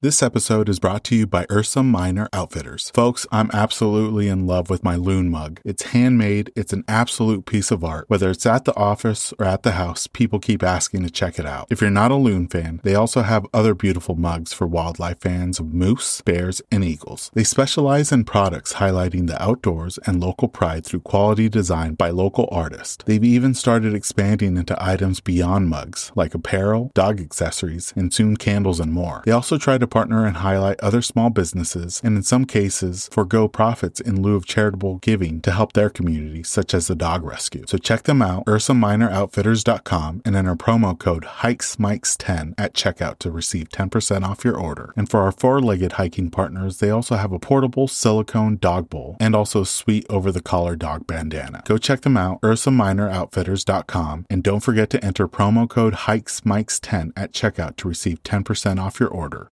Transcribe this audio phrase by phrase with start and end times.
[0.00, 2.90] This episode is brought to you by Ursa Minor Outfitters.
[2.90, 5.60] Folks, I'm absolutely in love with my Loon mug.
[5.64, 8.04] It's handmade, it's an absolute piece of art.
[8.06, 11.46] Whether it's at the office or at the house, people keep asking to check it
[11.46, 11.66] out.
[11.68, 15.58] If you're not a Loon fan, they also have other beautiful mugs for wildlife fans
[15.58, 17.32] of moose, bears, and eagles.
[17.34, 22.48] They specialize in products highlighting the outdoors and local pride through quality design by local
[22.52, 23.02] artists.
[23.04, 28.78] They've even started expanding into items beyond mugs, like apparel, dog accessories, and soon candles
[28.78, 29.24] and more.
[29.26, 33.48] They also try to partner and highlight other small businesses, and in some cases, forego
[33.48, 37.64] profits in lieu of charitable giving to help their community, such as the dog rescue.
[37.66, 44.24] So check them out, UrsaMinorOutfitters.com, and enter promo code HikesMics10 at checkout to receive 10%
[44.24, 44.92] off your order.
[44.96, 49.34] And for our four-legged hiking partners, they also have a portable silicone dog bowl and
[49.34, 51.62] also a sweet over-the-collar dog bandana.
[51.64, 57.76] Go check them out, UrsaMinorOutfitters.com, and don't forget to enter promo code HikesMics10 at checkout
[57.76, 59.50] to receive 10% off your order.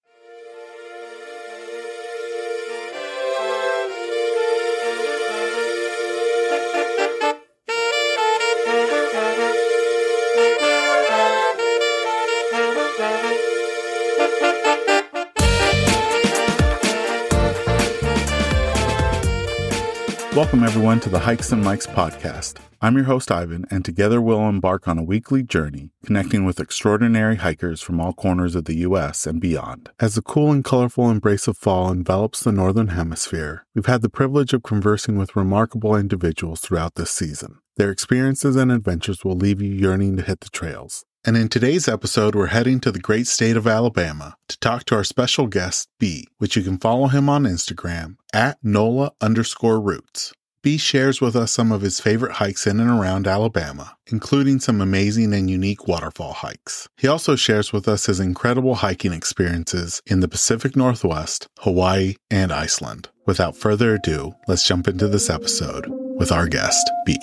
[20.40, 22.60] Welcome, everyone, to the Hikes and Mics podcast.
[22.80, 27.36] I'm your host, Ivan, and together we'll embark on a weekly journey connecting with extraordinary
[27.36, 29.28] hikers from all corners of the U.S.
[29.28, 29.90] and beyond.
[30.00, 34.08] As the cool and colorful embrace of fall envelops the Northern Hemisphere, we've had the
[34.08, 37.60] privilege of conversing with remarkable individuals throughout this season.
[37.76, 41.04] Their experiences and adventures will leave you yearning to hit the trails.
[41.26, 44.96] And in today's episode, we're heading to the great state of Alabama to talk to
[44.96, 50.32] our special guest, B, which you can follow him on Instagram at NOLA underscore roots.
[50.62, 54.82] B shares with us some of his favorite hikes in and around Alabama, including some
[54.82, 56.88] amazing and unique waterfall hikes.
[56.98, 62.52] He also shares with us his incredible hiking experiences in the Pacific Northwest, Hawaii, and
[62.52, 63.10] Iceland.
[63.26, 65.86] Without further ado, let's jump into this episode
[66.18, 67.18] with our guest, B.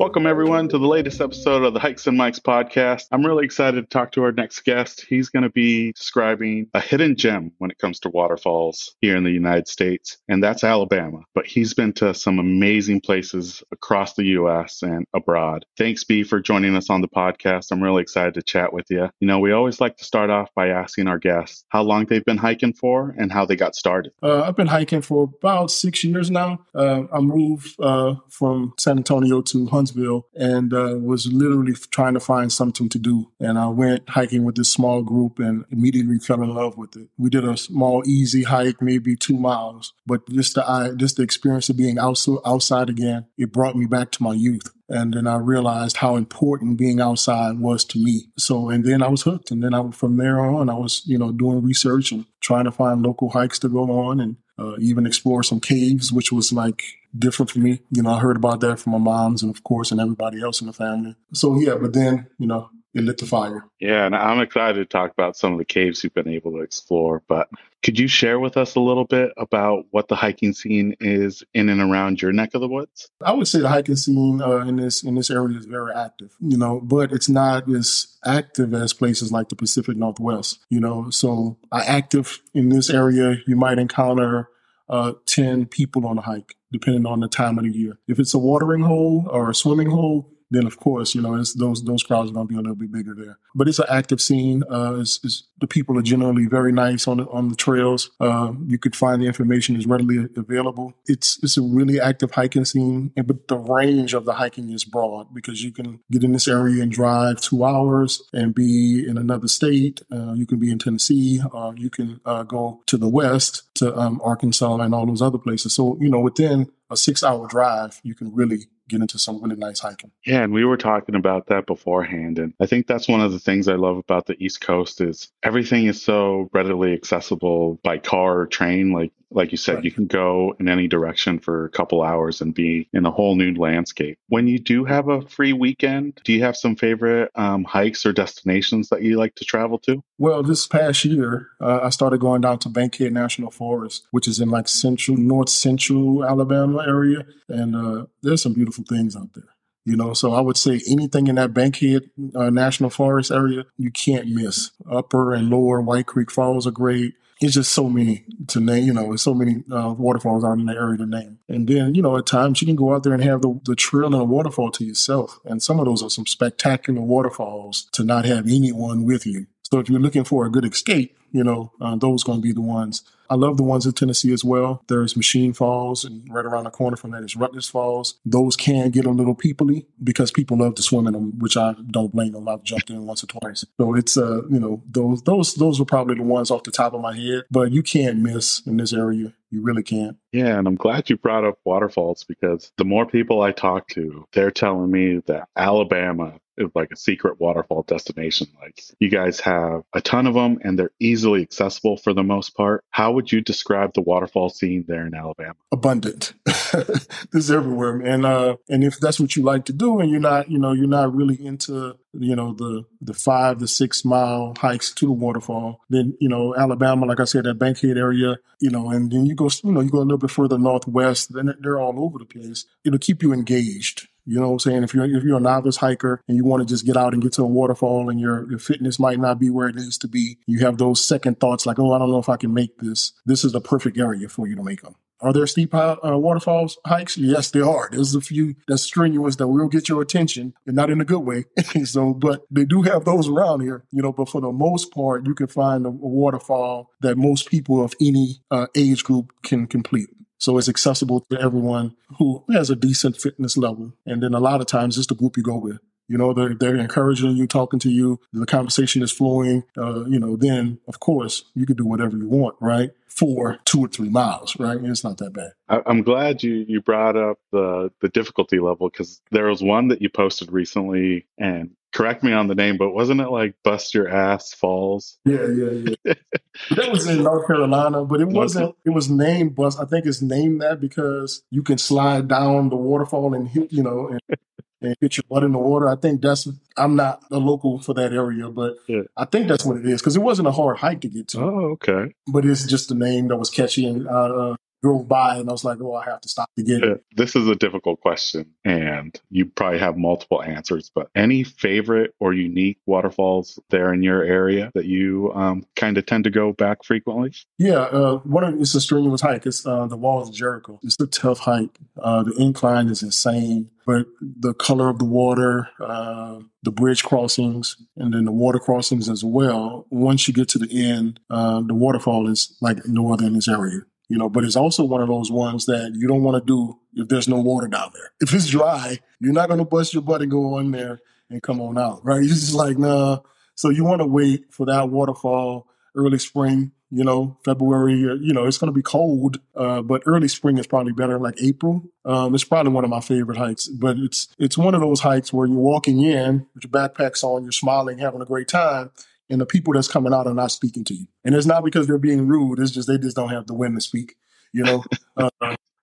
[0.00, 3.02] Welcome, everyone, to the latest episode of the Hikes and Mics podcast.
[3.12, 5.04] I'm really excited to talk to our next guest.
[5.06, 9.24] He's going to be describing a hidden gem when it comes to waterfalls here in
[9.24, 11.18] the United States, and that's Alabama.
[11.34, 14.80] But he's been to some amazing places across the U.S.
[14.80, 15.66] and abroad.
[15.76, 17.70] Thanks, B, for joining us on the podcast.
[17.70, 19.10] I'm really excited to chat with you.
[19.20, 22.24] You know, we always like to start off by asking our guests how long they've
[22.24, 24.12] been hiking for and how they got started.
[24.22, 26.64] Uh, I've been hiking for about six years now.
[26.74, 29.89] Uh, I moved uh, from San Antonio to Huntsville
[30.34, 33.30] and uh, was literally trying to find something to do.
[33.40, 37.08] And I went hiking with this small group and immediately fell in love with it.
[37.18, 41.68] We did a small, easy hike, maybe two miles, but just the just the experience
[41.68, 44.72] of being out, outside again, it brought me back to my youth.
[44.90, 48.24] And then I realized how important being outside was to me.
[48.36, 49.52] So, and then I was hooked.
[49.52, 52.72] And then I, from there on, I was, you know, doing research and trying to
[52.72, 56.82] find local hikes to go on and uh, even explore some caves, which was like
[57.16, 57.80] different for me.
[57.90, 60.60] You know, I heard about that from my moms and of course, and everybody else
[60.60, 61.14] in the family.
[61.32, 63.64] So yeah, but then, you know, it lit the fire.
[63.80, 66.60] Yeah, and I'm excited to talk about some of the caves you've been able to
[66.60, 67.22] explore.
[67.28, 67.48] But
[67.82, 71.68] could you share with us a little bit about what the hiking scene is in
[71.68, 73.08] and around your neck of the woods?
[73.24, 76.34] I would say the hiking scene uh, in this in this area is very active,
[76.40, 81.10] you know, but it's not as active as places like the Pacific Northwest, you know.
[81.10, 84.48] So, active in this area, you might encounter
[84.88, 87.98] uh, 10 people on a hike, depending on the time of the year.
[88.08, 91.84] If it's a watering hole or a swimming hole, then of course, you know, those
[91.84, 93.38] those crowds are going to be a little bit bigger there.
[93.54, 94.64] But it's an active scene.
[94.70, 98.10] Uh, it's, it's, the people are generally very nice on the, on the trails.
[98.20, 100.94] Uh, you could find the information is readily available.
[101.06, 104.84] It's it's a really active hiking scene, and, but the range of the hiking is
[104.84, 109.18] broad because you can get in this area and drive two hours and be in
[109.18, 110.00] another state.
[110.12, 111.40] Uh, you can be in Tennessee.
[111.54, 115.38] Uh, you can uh, go to the west to um, Arkansas and all those other
[115.38, 115.74] places.
[115.74, 119.56] So you know, within a six hour drive, you can really get into some really
[119.56, 120.10] nice hiking.
[120.26, 122.38] Yeah, and we were talking about that beforehand.
[122.38, 125.30] And I think that's one of the things I love about the East Coast is
[125.42, 128.92] everything is so readily accessible by car or train.
[128.92, 129.84] Like like you said, right.
[129.84, 133.36] you can go in any direction for a couple hours and be in a whole
[133.36, 134.18] new landscape.
[134.28, 138.12] When you do have a free weekend, do you have some favorite um, hikes or
[138.12, 140.02] destinations that you like to travel to?
[140.18, 144.40] Well, this past year, uh, I started going down to Bankhead National Forest, which is
[144.40, 147.24] in like central, north central Alabama area.
[147.48, 149.44] And uh, there's some beautiful things out there.
[149.86, 153.90] You know, so I would say anything in that Bankhead uh, National Forest area, you
[153.90, 154.72] can't miss.
[154.90, 157.14] Upper and lower White Creek Falls are great.
[157.40, 160.66] It's just so many to name, you know, there's so many uh, waterfalls out in
[160.66, 161.38] the area to name.
[161.48, 163.74] And then, you know, at times you can go out there and have the, the
[163.74, 165.40] trail and a waterfall to yourself.
[165.44, 169.46] And some of those are some spectacular waterfalls to not have anyone with you.
[169.72, 172.52] So if you're looking for a good escape, you know, uh, those going to be
[172.52, 173.04] the ones.
[173.28, 174.82] I love the ones in Tennessee as well.
[174.88, 178.18] There's Machine Falls, and right around the corner from that is Rutledge Falls.
[178.26, 181.76] Those can get a little peoply because people love to swim in them, which I
[181.92, 182.48] don't blame them.
[182.48, 183.64] I've jumped in once or twice.
[183.80, 186.92] So it's, uh, you know, those those those are probably the ones off the top
[186.92, 187.44] of my head.
[187.52, 189.32] But you can't miss in this area.
[189.52, 190.16] You really can't.
[190.32, 194.26] Yeah, and I'm glad you brought up waterfalls because the more people I talk to,
[194.32, 196.34] they're telling me that Alabama
[196.74, 198.48] like a secret waterfall destination.
[198.60, 202.56] Like you guys have a ton of them and they're easily accessible for the most
[202.56, 202.84] part.
[202.90, 205.54] How would you describe the waterfall scene there in Alabama?
[205.72, 206.34] Abundant.
[206.44, 208.00] this is everywhere.
[208.00, 210.72] And uh and if that's what you like to do and you're not, you know,
[210.72, 215.12] you're not really into you know the the five to six mile hikes to the
[215.12, 219.26] waterfall then you know alabama like i said that bankhead area you know and then
[219.26, 222.18] you go you know you go a little bit further northwest then they're all over
[222.18, 224.82] the place it'll keep you engaged you know what I'm saying?
[224.82, 227.22] If you're if you're a novice hiker and you want to just get out and
[227.22, 230.08] get to a waterfall and your your fitness might not be where it needs to
[230.08, 232.78] be, you have those second thoughts like, oh, I don't know if I can make
[232.78, 233.12] this.
[233.26, 234.94] This is the perfect area for you to make them.
[235.22, 237.18] Are there steep uh, waterfalls hikes?
[237.18, 237.90] Yes, there are.
[237.92, 241.20] There's a few that's strenuous that will get your attention, and not in a good
[241.20, 241.44] way.
[241.84, 244.12] so, but they do have those around here, you know.
[244.12, 247.94] But for the most part, you can find a, a waterfall that most people of
[248.00, 250.08] any uh, age group can complete.
[250.40, 253.92] So it's accessible to everyone who has a decent fitness level.
[254.06, 255.78] And then a lot of times it's the group you go with.
[256.08, 259.64] You know, they're, they're encouraging you, talking to you, the conversation is flowing.
[259.76, 262.90] Uh, you know, then of course you can do whatever you want, right?
[263.06, 264.78] For two or three miles, right?
[264.82, 265.52] It's not that bad.
[265.68, 270.00] I'm glad you you brought up the the difficulty level because there was one that
[270.00, 274.08] you posted recently, and correct me on the name, but wasn't it like Bust Your
[274.08, 275.18] Ass Falls?
[275.24, 276.14] Yeah, yeah, yeah.
[276.70, 278.74] that was in North Carolina, but it wasn't.
[278.84, 279.78] It was named Bust.
[279.80, 283.82] I think it's named that because you can slide down the waterfall and hit, you
[283.82, 284.20] know, and,
[284.80, 285.88] and get your butt in the water.
[285.88, 286.48] I think that's.
[286.76, 289.02] I'm not a local for that area, but yeah.
[289.16, 291.40] I think that's what it is because it wasn't a hard hike to get to.
[291.40, 292.14] Oh, okay.
[292.26, 294.10] But it's just a name that was catchy, and uh,
[294.52, 297.04] uh drove by and I was like, oh, I have to stop to get it.
[297.16, 302.32] This is a difficult question, and you probably have multiple answers, but any favorite or
[302.32, 306.84] unique waterfalls there in your area that you um, kind of tend to go back
[306.84, 307.32] frequently?
[307.58, 309.46] Yeah, uh, one of it's a strenuous hike.
[309.46, 310.78] It's uh, the Walls of Jericho.
[310.82, 311.78] It's a tough hike.
[312.00, 317.76] Uh, the incline is insane, but the color of the water, uh, the bridge crossings,
[317.96, 319.86] and then the water crossings as well.
[319.90, 323.48] Once you get to the end, uh, the waterfall is like no other in this
[323.48, 323.80] area
[324.10, 326.76] you know, but it's also one of those ones that you don't want to do
[326.94, 328.10] if there's no water down there.
[328.20, 330.98] If it's dry, you're not going to bust your butt and go on there
[331.30, 332.20] and come on out, right?
[332.20, 333.20] It's just like, nah.
[333.54, 338.32] So you want to wait for that waterfall early spring, you know, February, uh, you
[338.32, 341.84] know, it's going to be cold, uh, but early spring is probably better, like April.
[342.04, 345.32] Um, it's probably one of my favorite hikes, but it's, it's one of those hikes
[345.32, 348.90] where you're walking in with your backpacks on, you're smiling, having a great time
[349.30, 351.06] and the people that's coming out are not speaking to you.
[351.24, 352.58] And it's not because they're being rude.
[352.58, 354.16] It's just they just don't have the wind to speak.
[354.52, 354.84] You know,
[355.16, 355.30] uh,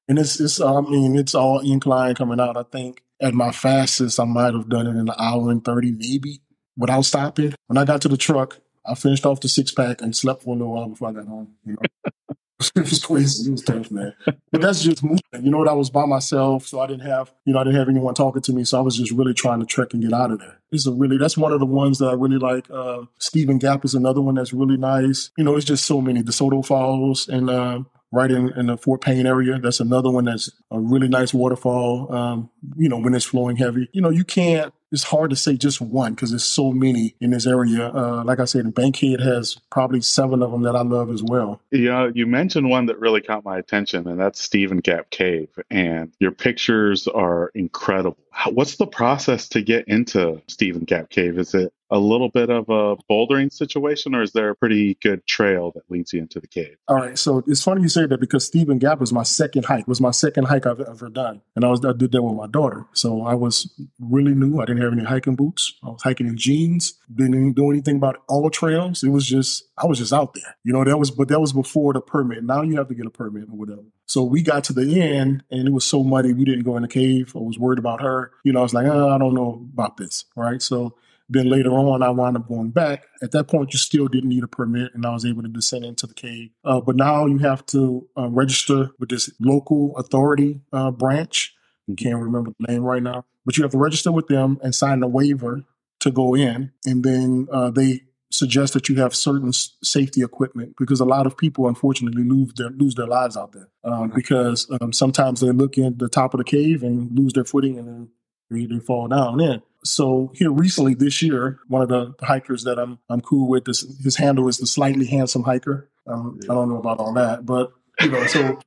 [0.07, 2.57] and it's it's I mean it's all incline coming out.
[2.57, 5.91] I think at my fastest I might have done it in an hour and thirty
[5.91, 6.41] maybe
[6.75, 7.55] without stopping.
[7.67, 10.55] When I got to the truck, I finished off the six pack and slept for
[10.55, 11.55] a little while before I got home.
[11.65, 12.11] You know?
[12.75, 13.47] it was.
[13.47, 14.13] It was tough, man.
[14.51, 15.21] But that's just moving.
[15.41, 15.67] You know what?
[15.67, 18.41] I was by myself, so I didn't have, you know, I didn't have anyone talking
[18.41, 18.63] to me.
[18.63, 20.59] So I was just really trying to trek and get out of there.
[20.71, 22.69] It's a really, that's one of the ones that I really like.
[22.71, 25.31] Uh, Stephen Gap is another one that's really nice.
[25.37, 26.23] You know, it's just so many.
[26.23, 29.59] DeSoto Falls and, uh, right in, in the Fort Payne area.
[29.59, 32.13] That's another one that's a really nice waterfall.
[32.13, 35.57] Um, you know, when it's flowing heavy, you know, you can't it's hard to say
[35.57, 37.87] just one because there's so many in this area.
[37.93, 41.61] Uh, like I said, Bankhead has probably seven of them that I love as well.
[41.71, 45.49] Yeah, you mentioned one that really caught my attention, and that's Stephen Gap Cave.
[45.69, 48.17] And your pictures are incredible.
[48.45, 51.37] What's the process to get into Stephen Gap Cave?
[51.37, 55.25] Is it a little bit of a bouldering situation, or is there a pretty good
[55.25, 56.75] trail that leads you into the cave?
[56.87, 59.87] All right, so it's funny you say that because Stephen Gap was my second hike.
[59.87, 62.47] Was my second hike I've ever done, and I was I did that with my
[62.47, 62.85] daughter.
[62.93, 64.59] So I was really new.
[64.59, 65.73] I didn't have any hiking boots.
[65.83, 66.99] I was hiking in jeans.
[67.13, 69.03] Didn't do anything about all trails.
[69.03, 70.55] It was just I was just out there.
[70.63, 72.43] You know that was but that was before the permit.
[72.43, 73.83] Now you have to get a permit or whatever.
[74.07, 76.81] So we got to the end and it was so muddy we didn't go in
[76.81, 77.33] the cave.
[77.35, 78.31] I was worried about her.
[78.43, 80.25] You know I was like oh, I don't know about this.
[80.35, 80.95] Right, so
[81.29, 83.05] then later on, I wound up going back.
[83.21, 85.83] At that point, you still didn't need a permit, and I was able to descend
[85.83, 86.51] into the cave.
[86.63, 91.53] Uh, but now you have to uh, register with this local authority uh, branch.
[91.89, 94.73] I can't remember the name right now, but you have to register with them and
[94.73, 95.63] sign a waiver
[95.99, 100.99] to go in, and then uh, they suggest that you have certain safety equipment because
[100.99, 104.91] a lot of people unfortunately lose their lose their lives out there um, because um,
[104.91, 108.09] sometimes they look in the top of the cave and lose their footing and then
[108.49, 109.61] they, they fall down in.
[109.83, 113.85] So here recently this year, one of the hikers that I'm I'm cool with, this,
[114.03, 115.89] his handle is the slightly handsome hiker.
[116.05, 118.59] Um, I don't know about all that, but you know, so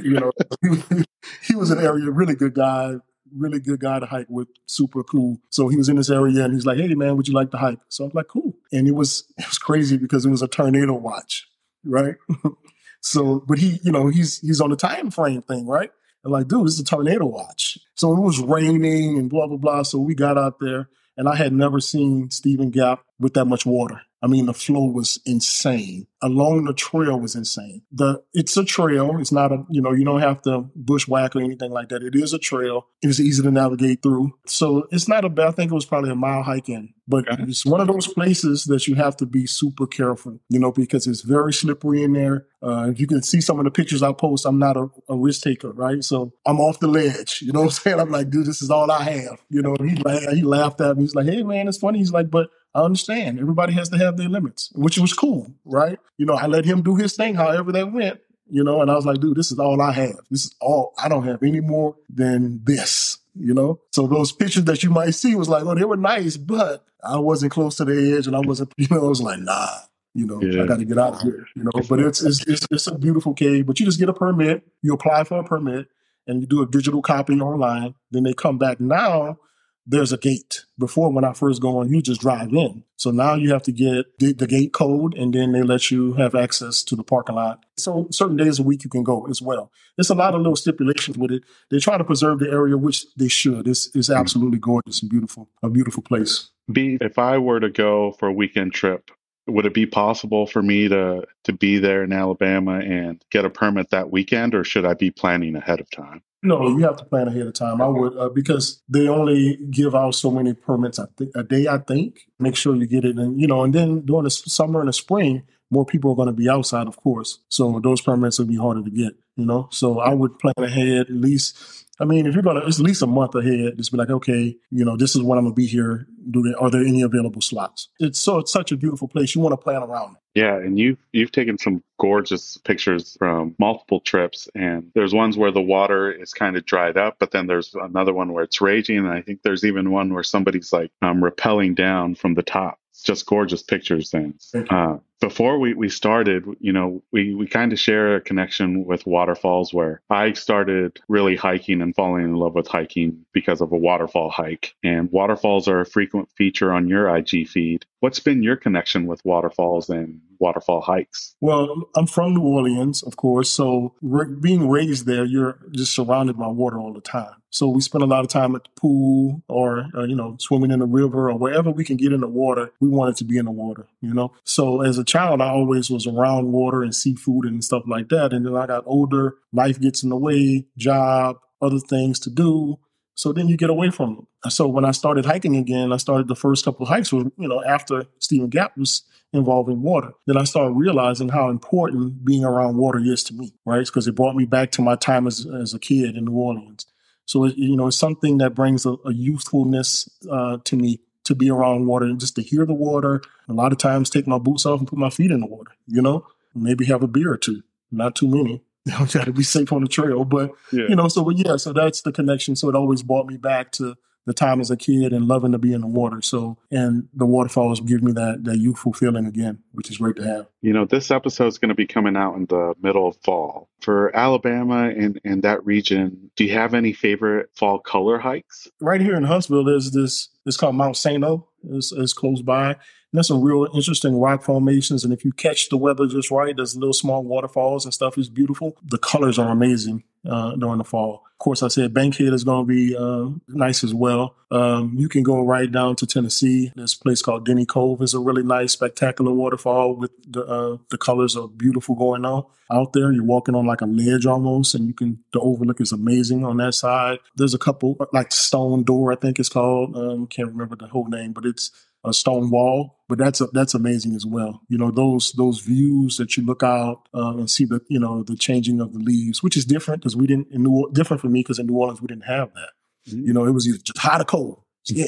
[0.00, 0.32] you know,
[1.42, 2.96] he was an area really good guy,
[3.36, 5.38] really good guy to hike with, super cool.
[5.50, 7.56] So he was in this area and he's like, "Hey man, would you like to
[7.56, 10.48] hike?" So I'm like, "Cool." And it was it was crazy because it was a
[10.48, 11.46] tornado watch,
[11.84, 12.16] right?
[13.00, 15.90] so, but he, you know, he's he's on the time frame thing, right?
[16.24, 17.78] And like, dude, this is a tornado watch.
[17.94, 19.82] So it was raining and blah blah blah.
[19.82, 23.66] So we got out there, and I had never seen Stephen Gap with that much
[23.66, 24.02] water.
[24.22, 26.06] I mean, the flow was insane.
[26.22, 27.82] Along the trail was insane.
[27.90, 29.18] The it's a trail.
[29.18, 32.04] It's not a you know you don't have to bushwhack or anything like that.
[32.04, 32.86] It is a trail.
[33.02, 34.32] It was easy to navigate through.
[34.46, 35.48] So it's not a bad.
[35.48, 37.42] I think it was probably a mile hike in, but okay.
[37.42, 40.38] it's one of those places that you have to be super careful.
[40.48, 42.46] You know because it's very slippery in there.
[42.62, 45.16] Uh, if you can see some of the pictures I post, I'm not a, a,
[45.16, 46.04] risk taker, right?
[46.04, 47.42] So I'm off the ledge.
[47.42, 47.98] You know what I'm saying?
[47.98, 49.42] I'm like, dude, this is all I have.
[49.50, 50.00] You know, he
[50.36, 51.02] he laughed at me.
[51.02, 51.98] He's like, hey man, it's funny.
[51.98, 53.38] He's like, but I understand.
[53.38, 55.98] Everybody has to have their limits, which was cool, right?
[56.16, 58.94] You know, I let him do his thing, however that went, you know, and I
[58.94, 60.18] was like, dude, this is all I have.
[60.30, 63.80] This is all, I don't have any more than this, you know?
[63.92, 67.18] So those pictures that you might see was like, oh, they were nice, but I
[67.18, 69.68] wasn't close to the edge and I wasn't, you know, I was like, nah,
[70.14, 70.62] you know, yeah.
[70.62, 71.70] I got to get out of here, you know.
[71.88, 73.64] But it's, it's, it's it's a beautiful cave.
[73.66, 75.88] But you just get a permit, you apply for a permit,
[76.26, 77.94] and you do a digital copy online.
[78.10, 78.78] Then they come back.
[78.78, 79.38] Now
[79.86, 80.64] there's a gate.
[80.78, 82.84] Before, when I first go on, you just drive in.
[82.96, 86.12] So now you have to get the, the, gate code, and then they let you
[86.14, 87.64] have access to the parking lot.
[87.76, 89.72] So certain days a week you can go as well.
[89.96, 91.42] There's a lot of little stipulations with it.
[91.70, 93.66] They try to preserve the area, which they should.
[93.66, 96.50] It's, it's absolutely gorgeous and beautiful, a beautiful place.
[96.70, 99.10] B, if I were to go for a weekend trip,
[99.48, 103.50] would it be possible for me to to be there in Alabama and get a
[103.50, 106.22] permit that weekend, or should I be planning ahead of time?
[106.44, 107.80] No, you have to plan ahead of time.
[107.80, 111.68] I would uh, because they only give out so many permits a, th- a day.
[111.68, 114.80] I think make sure you get it, and you know, and then during the summer
[114.80, 117.38] and the spring, more people are going to be outside, of course.
[117.48, 119.12] So those permits will be harder to get.
[119.36, 122.80] You know, so I would plan ahead at least I mean, if you're gonna, it's
[122.80, 123.76] at least a month ahead.
[123.76, 126.08] Just be like, okay, you know, this is when I'm gonna be here.
[126.30, 127.88] Do there, are there any available slots?
[128.00, 129.34] It's so it's such a beautiful place.
[129.34, 130.40] You want to plan around it.
[130.40, 135.52] Yeah, and you've you've taken some gorgeous pictures from multiple trips, and there's ones where
[135.52, 138.98] the water is kind of dried up, but then there's another one where it's raging,
[138.98, 142.80] and I think there's even one where somebody's like um, rappelling down from the top.
[142.90, 144.10] It's just gorgeous pictures.
[144.10, 144.34] Then
[144.70, 149.06] uh, before we, we started, you know, we, we kind of share a connection with
[149.06, 153.76] waterfalls where I started really hiking and falling in love with hiking because of a
[153.76, 154.74] waterfall hike.
[154.82, 157.86] And waterfalls are a frequent feature on your IG feed.
[158.00, 161.36] What's been your connection with waterfalls and waterfall hikes?
[161.40, 163.48] Well, I'm from New Orleans, of course.
[163.48, 163.94] So
[164.40, 167.36] being raised there, you're just surrounded by water all the time.
[167.50, 170.70] So we spend a lot of time at the pool or, uh, you know, swimming
[170.70, 172.72] in the river or wherever we can get in the water.
[172.80, 174.32] We wanted to be in the water, you know?
[174.42, 178.32] So as a child, I always was around water and seafood and stuff like that.
[178.32, 182.78] And then I got older, life gets in the way, job, other things to do.
[183.14, 184.26] So then you get away from them.
[184.50, 187.46] So when I started hiking again, I started the first couple of hikes was, you
[187.46, 189.02] know, after Stephen Gap was
[189.34, 190.12] involved in water.
[190.26, 193.84] Then I started realizing how important being around water is to me, right?
[193.84, 196.86] Because it brought me back to my time as, as a kid in New Orleans.
[197.26, 201.34] So, it, you know, it's something that brings a, a youthfulness uh, to me to
[201.34, 203.22] be around water and just to hear the water.
[203.48, 205.72] A lot of times take my boots off and put my feet in the water,
[205.86, 208.62] you know, maybe have a beer or two, not too many.
[208.84, 210.24] You know, try to be safe on the trail.
[210.24, 210.86] But, yeah.
[210.88, 212.56] you know, so but yeah, so that's the connection.
[212.56, 215.58] So it always brought me back to the time as a kid and loving to
[215.58, 216.22] be in the water.
[216.22, 220.24] So, and the waterfalls give me that that youthful feeling again, which is great to
[220.24, 220.46] have.
[220.60, 223.68] You know, this episode is going to be coming out in the middle of fall
[223.80, 226.30] for Alabama and and that region.
[226.36, 228.68] Do you have any favorite fall color hikes?
[228.80, 230.28] Right here in Huntsville, there's this.
[230.46, 231.48] It's called Monte Sano.
[231.70, 232.70] It's, it's close by.
[232.70, 235.04] And there's some real interesting rock formations.
[235.04, 238.16] And if you catch the weather just right, there's little small waterfalls and stuff.
[238.16, 238.76] It's beautiful.
[238.84, 241.24] The colors are amazing uh, during the fall.
[241.32, 244.36] Of course, I said Bankhead is going to be uh, nice as well.
[244.50, 246.72] Um, you can go right down to Tennessee.
[246.76, 250.98] This place called Denny Cove is a really nice, spectacular waterfall with the uh, the
[250.98, 253.10] colors are beautiful going on out there.
[253.12, 256.58] You're walking on like a ledge almost, and you can the overlook is amazing on
[256.58, 257.18] that side.
[257.34, 259.96] There's a couple like Stone Door, I think it's called.
[259.96, 261.70] Um, can't remember the whole name, but it's
[262.04, 264.60] a stone wall, but that's a, that's amazing as well.
[264.68, 268.22] You know those those views that you look out uh, and see the you know
[268.22, 271.28] the changing of the leaves, which is different because we didn't in New different for
[271.28, 272.70] me because in New Orleans we didn't have that.
[273.08, 273.26] Mm-hmm.
[273.26, 274.62] You know, it was either just hot or cold.
[274.86, 275.06] Yeah,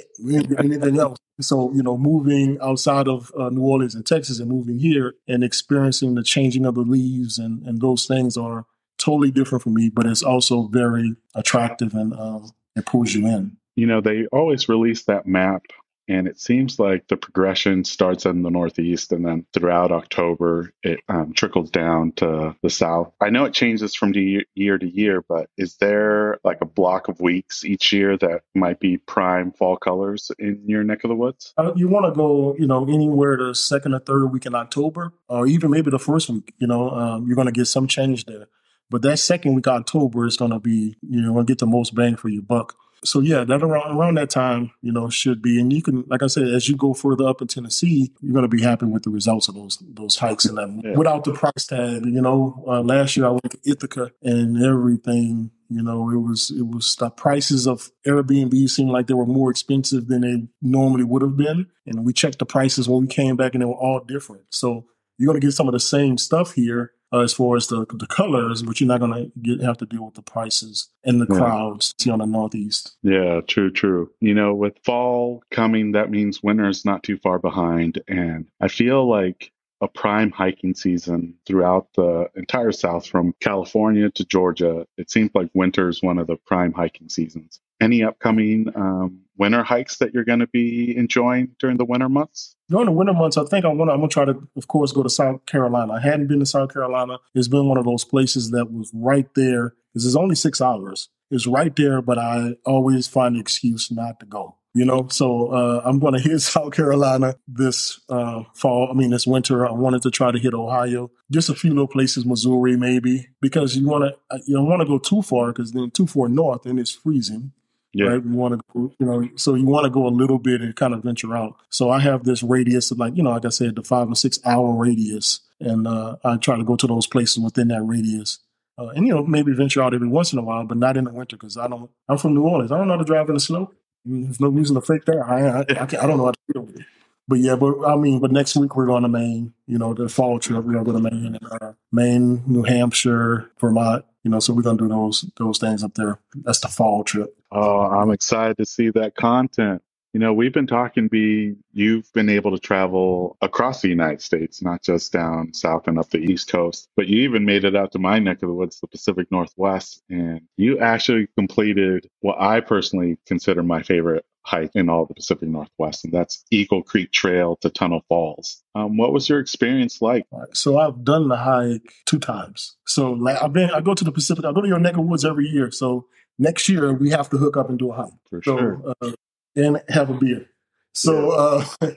[0.59, 1.19] anything else.
[1.41, 5.43] So, you know, moving outside of uh, New Orleans and Texas and moving here and
[5.43, 8.67] experiencing the changing of the leaves and, and those things are
[8.99, 13.57] totally different for me, but it's also very attractive and um, it pulls you in.
[13.75, 15.63] You know, they always release that map
[16.09, 21.01] and it seems like the progression starts in the Northeast and then throughout October it
[21.09, 23.13] um, trickles down to the South.
[23.21, 27.21] I know it changes from year to year, but is there like a block of
[27.21, 31.53] weeks each year that might be prime fall colors in your neck of the woods?
[31.57, 35.13] Uh, you want to go, you know, anywhere the second or third week in October,
[35.29, 36.55] or even maybe the first week.
[36.59, 38.49] You know, um, you're going to get some change there.
[38.91, 41.67] But that second week October is going to be, you know, going to get the
[41.67, 45.43] most bang for your buck so yeah, that around around that time, you know, should
[45.43, 45.61] be.
[45.61, 48.49] And you can, like I said, as you go further up in Tennessee, you're going
[48.49, 50.97] to be happy with the results of those those hikes and that yeah.
[50.97, 52.05] without the price tag.
[52.05, 55.51] You know, uh, last year I went to Ithaca and everything.
[55.69, 59.51] You know, it was it was the prices of Airbnb seemed like they were more
[59.51, 61.67] expensive than they normally would have been.
[61.87, 64.43] And we checked the prices when we came back, and they were all different.
[64.51, 64.87] So
[65.19, 67.87] you're going to get some of the same stuff here uh, as far as the
[67.95, 71.27] the colors, but you're not going to have to deal with the prices and the
[71.31, 71.39] yeah.
[71.39, 72.97] crowds see on the northeast.
[73.03, 74.11] Yeah, true, true.
[74.21, 78.69] You know, with fall coming, that means winter is not too far behind, and I
[78.69, 84.87] feel like a prime hiking season throughout the entire South from California to Georgia.
[84.97, 87.61] It seems like winter is one of the prime hiking seasons.
[87.81, 92.57] Any upcoming um, winter hikes that you're going to be enjoying during the winter months?
[92.69, 94.93] During the winter months, I think I'm going to, I'm to try to, of course,
[94.93, 95.95] go to South Carolina.
[95.95, 97.19] I hadn't been to South Carolina.
[97.35, 101.09] It's been one of those places that was right there because it's only six hours.
[101.31, 104.57] It's right there, but I always find an excuse not to go.
[104.77, 108.89] You know, so uh, I'm going to hit South Carolina this uh, fall.
[108.91, 109.67] I mean, this winter.
[109.67, 113.77] I wanted to try to hit Ohio, just a few little places, Missouri maybe, because
[113.77, 116.67] you want to you don't want to go too far because then too far north
[116.67, 117.53] and it's freezing.
[117.97, 118.07] Yeah.
[118.07, 118.25] Right.
[118.25, 120.93] We want to, you know, so you want to go a little bit and kind
[120.93, 121.57] of venture out.
[121.71, 124.17] So I have this radius of like, you know, like I said, the five or
[124.17, 125.41] six hour radius.
[125.61, 128.41] And uh, I try to go to those places within that radius.
[128.77, 131.05] Uh, and, you know, maybe venture out every once in a while, but not in
[131.05, 132.73] the winter because I don't, I'm from New Orleans.
[132.73, 133.71] I don't know how to drive in the snow.
[134.05, 135.19] There's no reason to fake that.
[135.19, 136.87] I, I, I, I don't know how to deal with it.
[137.27, 140.11] But yeah, but I mean, but next week we're going to Maine, you know, the
[140.11, 140.63] fall trip.
[140.63, 144.53] We're going to go to Maine, and, uh, Maine, New Hampshire, Vermont, you know, so
[144.53, 146.19] we're going to do those, those things up there.
[146.35, 147.35] That's the fall trip.
[147.55, 149.81] Oh, I'm excited to see that content.
[150.13, 154.63] You know, we've been talking, B, you've been able to travel across the United States,
[154.63, 157.93] not just down south and up the East Coast, but you even made it out
[157.93, 160.03] to my neck of the woods, the Pacific Northwest.
[160.09, 165.49] And you actually completed what I personally consider my favorite hike in all the Pacific
[165.49, 168.63] Northwest, and that's Eagle Creek Trail to Tunnel Falls.
[168.75, 170.27] Um, what was your experience like?
[170.53, 172.77] So I've done the hike two times.
[172.87, 174.99] So like I've been, I go to the Pacific, I go to your neck of
[174.99, 175.71] the woods every year.
[175.71, 176.07] So
[176.39, 178.13] next year we have to hook up and do a hike.
[178.29, 178.95] For so, sure.
[179.01, 179.13] Uh,
[179.57, 180.47] and have a beer.
[180.93, 181.65] So, uh,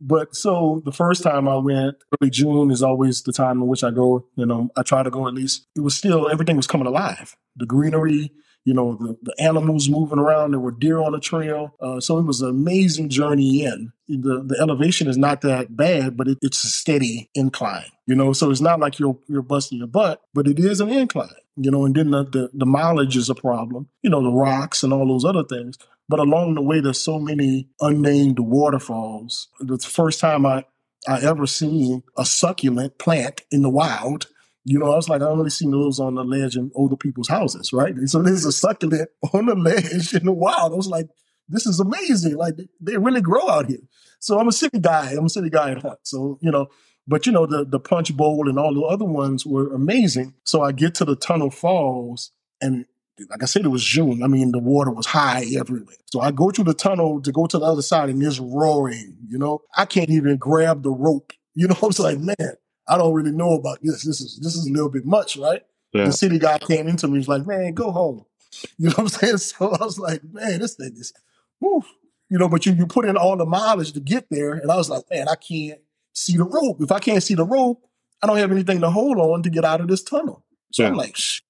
[0.00, 3.84] but so the first time I went, early June is always the time in which
[3.84, 4.26] I go.
[4.36, 5.66] You know, I try to go at least.
[5.76, 7.36] It was still everything was coming alive.
[7.56, 8.32] The greenery,
[8.64, 10.52] you know, the, the animals moving around.
[10.52, 11.74] There were deer on the trail.
[11.80, 13.92] Uh, so it was an amazing journey in.
[14.08, 18.32] The, the elevation is not that bad, but it, it's a steady incline, you know,
[18.32, 21.28] so it's not like you're, you're busting your butt, but it is an incline,
[21.62, 24.82] you know, and then the, the, the mileage is a problem, you know, the rocks
[24.82, 25.76] and all those other things.
[26.08, 29.48] But along the way, there's so many unnamed waterfalls.
[29.60, 30.64] The first time I,
[31.06, 34.26] I ever seen a succulent plant in the wild
[34.64, 37.28] you know, I was like, I only seen those on the ledge in older people's
[37.28, 37.94] houses, right?
[37.94, 40.72] And so there's a succulent on the ledge in the wild.
[40.72, 41.08] I was like,
[41.48, 42.36] this is amazing.
[42.36, 43.80] Like they really grow out here.
[44.20, 45.12] So I'm a city guy.
[45.12, 46.00] I'm a city guy at heart.
[46.02, 46.68] So, you know,
[47.10, 50.34] but you know, the the punch bowl and all the other ones were amazing.
[50.44, 52.86] So I get to the tunnel falls and
[53.28, 54.22] like I said, it was June.
[54.22, 55.96] I mean, the water was high everywhere.
[56.06, 59.18] So I go through the tunnel to go to the other side and it's roaring,
[59.28, 59.60] you know.
[59.76, 61.32] I can't even grab the rope.
[61.56, 62.54] You know, I was like, man,
[62.86, 64.04] I don't really know about this.
[64.04, 65.62] This is this is a little bit much, right?
[65.92, 66.04] Yeah.
[66.04, 68.24] The city guy came into me, he's like, man, go home.
[68.78, 69.38] You know what I'm saying?
[69.38, 71.12] So I was like, man, this thing is,
[71.58, 71.82] whew.
[72.30, 74.52] you know, but you, you put in all the mileage to get there.
[74.52, 75.80] And I was like, man, I can't
[76.20, 76.80] see the rope.
[76.80, 77.82] If I can't see the rope,
[78.22, 80.44] I don't have anything to hold on to get out of this tunnel.
[80.72, 80.90] So yeah.
[80.90, 81.40] I'm like, Shh,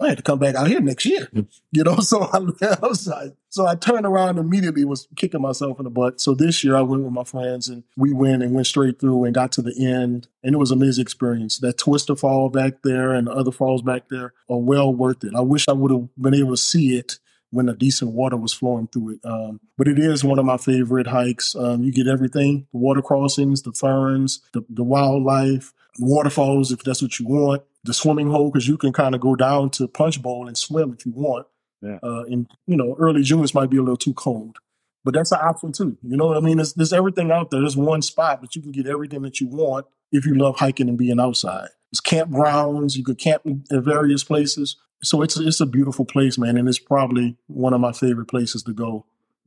[0.00, 1.28] I had to come back out here next year.
[1.34, 1.46] Mm.
[1.72, 2.38] You know, so I,
[2.82, 3.10] was
[3.50, 6.20] so I turned around immediately, was kicking myself in the butt.
[6.20, 9.24] So this year I went with my friends and we went and went straight through
[9.24, 10.28] and got to the end.
[10.42, 11.58] And it was an amazing experience.
[11.58, 15.34] That twister fall back there and the other falls back there are well worth it.
[15.36, 17.18] I wish I would have been able to see it
[17.54, 19.20] when a decent water was flowing through it.
[19.24, 21.54] Um, but it is one of my favorite hikes.
[21.54, 27.00] Um, you get everything, the water crossings, the ferns, the, the wildlife, waterfalls, if that's
[27.00, 30.20] what you want the swimming hole because you can kind of go down to Punch
[30.20, 31.46] Bowl and swim if you want.
[31.82, 31.98] Yeah.
[32.02, 34.56] Uh, in you know early June, it might be a little too cold,
[35.04, 35.98] But that's an option too.
[36.02, 36.56] You know what I mean?
[36.56, 37.60] There's, there's everything out there.
[37.60, 40.88] There's one spot, but you can get everything that you want if you love hiking
[40.88, 41.68] and being outside.
[41.94, 42.96] There's campgrounds.
[42.96, 44.76] You could camp at various places.
[45.02, 48.62] So it's it's a beautiful place, man, and it's probably one of my favorite places
[48.64, 49.06] to go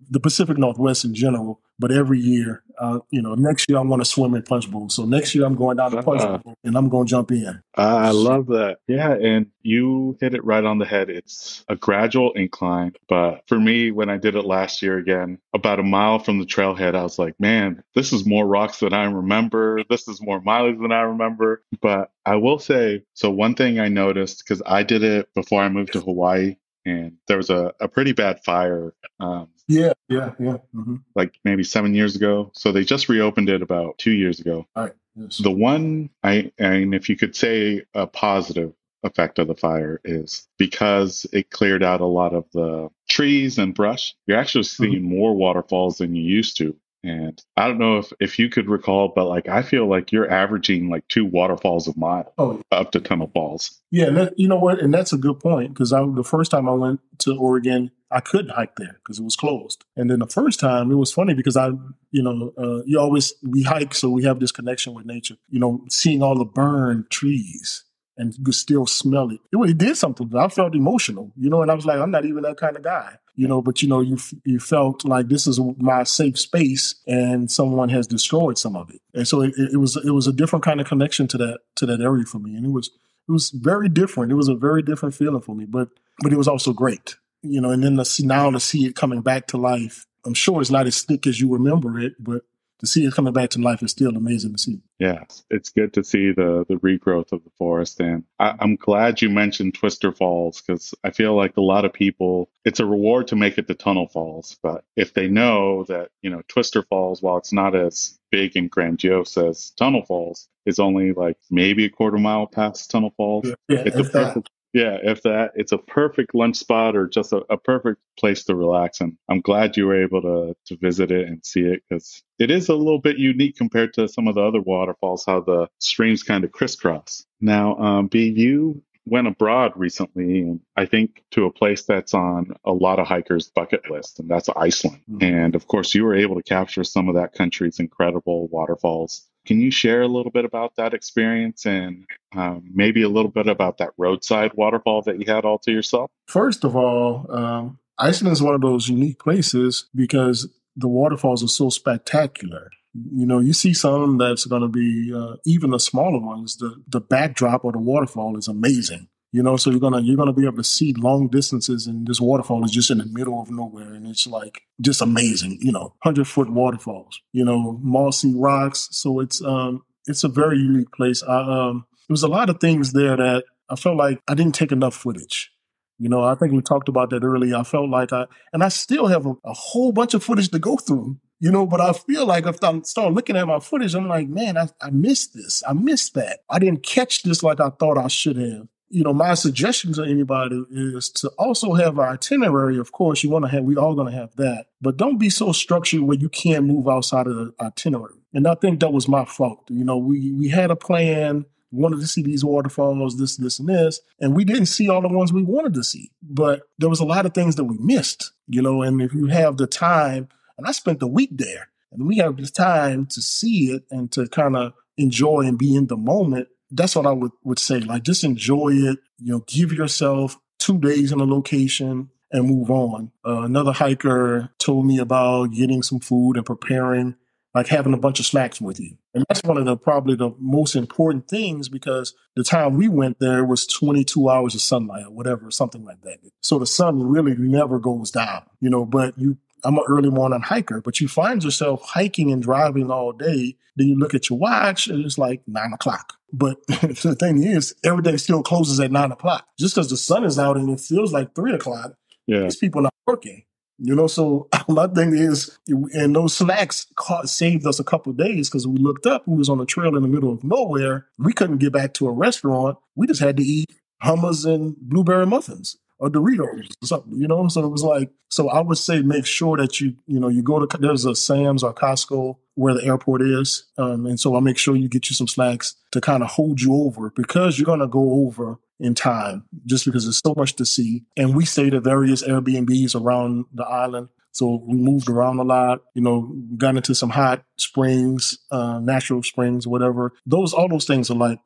[0.10, 4.02] the Pacific Northwest in general, but every year, uh, you know, next year I want
[4.02, 4.90] to swim in Punch Bowl.
[4.90, 7.32] So next year I'm going down to Punch uh, Bowl and I'm going to jump
[7.32, 7.62] in.
[7.76, 8.78] I love that.
[8.88, 11.10] Yeah, and you hit it right on the head.
[11.10, 15.80] It's a gradual incline, but for me, when I did it last year again, about
[15.80, 19.06] a mile from the trailhead, I was like, man, this is more rocks than I
[19.06, 19.84] remember.
[19.90, 21.64] This is more mileage than I remember.
[21.82, 25.70] But I will say, so one thing I noticed because I did it before I
[25.70, 26.56] moved to Hawaii
[26.88, 28.94] and there was a, a pretty bad fire.
[29.20, 30.58] Um, yeah, yeah, yeah.
[30.74, 30.96] Mm-hmm.
[31.16, 32.52] Like maybe seven years ago.
[32.54, 34.66] So they just reopened it about two years ago.
[34.76, 34.94] Right.
[35.16, 35.40] Yes.
[35.40, 38.74] The one I and if you could say a positive
[39.04, 43.74] effect of the fire is because it cleared out a lot of the trees and
[43.74, 44.16] brush.
[44.26, 45.18] You're actually seeing mm-hmm.
[45.18, 46.76] more waterfalls than you used to.
[47.08, 50.30] And I don't know if, if you could recall, but like I feel like you're
[50.30, 53.80] averaging like two waterfalls a mile oh, up to Tunnel Falls.
[53.92, 54.80] Yeah, that, you know what?
[54.80, 58.20] And that's a good point because I the first time I went to Oregon, I
[58.20, 59.86] couldn't hike there because it was closed.
[59.96, 61.70] And then the first time, it was funny because I,
[62.12, 65.38] you know, uh, you always we hike, so we have this connection with nature.
[65.50, 67.84] You know, seeing all the burned trees
[68.18, 69.40] and you could still smell it.
[69.52, 70.36] It, it did something.
[70.36, 72.82] I felt emotional, you know, and I was like, I'm not even that kind of
[72.82, 73.62] guy, you know.
[73.62, 78.08] But you know, you you felt like this is my safe space, and someone has
[78.08, 80.88] destroyed some of it, and so it, it was it was a different kind of
[80.88, 82.90] connection to that to that area for me, and it was
[83.30, 84.32] it was very different.
[84.32, 87.62] It was a very different feeling for me, but but it was also great, you
[87.62, 87.70] know.
[87.70, 90.72] And then to see now to see it coming back to life, I'm sure it's
[90.72, 92.42] not as thick as you remember it, but
[92.80, 94.82] to see it coming back to life is still amazing to see.
[95.00, 99.22] Yeah, it's good to see the the regrowth of the forest, and I, am glad
[99.22, 103.28] you mentioned Twister Falls because I feel like a lot of people, it's a reward
[103.30, 107.22] to make it to Tunnel Falls, but if they know that you know Twister Falls,
[107.22, 111.90] while it's not as big and grandiose as Tunnel Falls, is only like maybe a
[111.90, 113.48] quarter mile past Tunnel Falls.
[113.48, 117.34] Yeah, yeah it's a perfect yeah, if that, it's a perfect lunch spot or just
[117.34, 119.02] a, a, perfect place to relax.
[119.02, 122.52] And I'm glad you were able to to visit it and see it because it
[122.52, 126.24] is a little bit unique compared to some of the other waterfalls, how the streams
[126.24, 127.26] kind of crisscross.
[127.40, 132.52] Now, um, B, you went abroad recently, and I think to a place that's on
[132.66, 135.02] a lot of hikers' bucket list, and that's Iceland.
[135.10, 135.24] Mm-hmm.
[135.24, 139.62] And of course, you were able to capture some of that country's incredible waterfalls can
[139.62, 142.06] you share a little bit about that experience and
[142.36, 146.12] um, maybe a little bit about that roadside waterfall that you had all to yourself?
[146.28, 151.48] First of all, um, Iceland is one of those unique places because the waterfalls are
[151.48, 152.70] so spectacular.
[152.94, 156.58] You know, you see some that's going to be uh, even the smaller ones.
[156.58, 159.08] The the backdrop of the waterfall is amazing.
[159.34, 162.22] You know, so you're gonna you're gonna be able to see long distances, and this
[162.22, 165.58] waterfall is just in the middle of nowhere, and it's like just amazing.
[165.62, 167.20] You know, hundred foot waterfalls.
[167.34, 168.88] You know, mossy rocks.
[168.92, 171.24] So it's um it's a very unique place.
[171.24, 174.56] I um there was a lot of things there that I felt like I didn't
[174.56, 175.52] take enough footage.
[176.00, 177.56] You know, I think we talked about that earlier.
[177.56, 180.60] I felt like I, and I still have a, a whole bunch of footage to
[180.60, 183.96] go through, you know, but I feel like if I start looking at my footage,
[183.96, 185.64] I'm like, man, I, I missed this.
[185.68, 186.42] I missed that.
[186.52, 190.04] I didn't catch this like I thought I should have you know, my suggestion to
[190.04, 192.78] anybody is to also have an itinerary.
[192.78, 195.30] Of course, you want to have, we all going to have that, but don't be
[195.30, 198.22] so structured where you can't move outside of the itinerary.
[198.34, 199.66] And I think that was my fault.
[199.70, 203.68] You know, we, we had a plan, wanted to see these waterfalls, this, this, and
[203.68, 206.12] this, and we didn't see all the ones we wanted to see.
[206.22, 209.28] But there was a lot of things that we missed, you know, and if you
[209.28, 213.22] have the time, and I spent the week there, and we have the time to
[213.22, 217.12] see it and to kind of enjoy and be in the moment that's what I
[217.12, 217.80] would, would say.
[217.80, 219.00] Like, just enjoy it.
[219.18, 223.12] You know, give yourself two days in a location and move on.
[223.26, 227.16] Uh, another hiker told me about getting some food and preparing,
[227.54, 228.98] like having a bunch of snacks with you.
[229.14, 233.20] And that's one of the probably the most important things because the time we went
[233.20, 236.20] there was 22 hours of sunlight or whatever, something like that.
[236.42, 240.42] So the sun really never goes down, you know, but you I'm an early morning
[240.42, 243.58] hiker, but you find yourself hiking and driving all day.
[243.76, 246.14] Then you look at your watch and it's like nine o'clock.
[246.32, 249.48] But the thing is, every day still closes at nine o'clock.
[249.58, 251.94] Just because the sun is out and it feels like three o'clock,
[252.26, 252.42] yeah.
[252.42, 253.44] these people are not working.
[253.80, 258.18] You know, so my thing is, and those snacks caught, saved us a couple of
[258.18, 261.08] days because we looked up, we was on a trail in the middle of nowhere.
[261.20, 262.78] We couldn't get back to a restaurant.
[262.96, 263.72] We just had to eat
[264.04, 267.48] hummus and blueberry muffins or Doritos or something, you know?
[267.48, 270.44] So it was like, so I would say make sure that you, you know, you
[270.44, 273.66] go to, there's a Sam's or Costco where the airport is.
[273.78, 276.62] Um, and so I make sure you get you some snacks to kind of hold
[276.62, 280.56] you over because you're going to go over in time just because there's so much
[280.56, 281.04] to see.
[281.16, 284.10] And we stayed at various Airbnbs around the island.
[284.32, 289.24] So we moved around a lot, you know, got into some hot springs, uh, natural
[289.24, 290.14] springs, whatever.
[290.28, 291.40] Those, all those things are like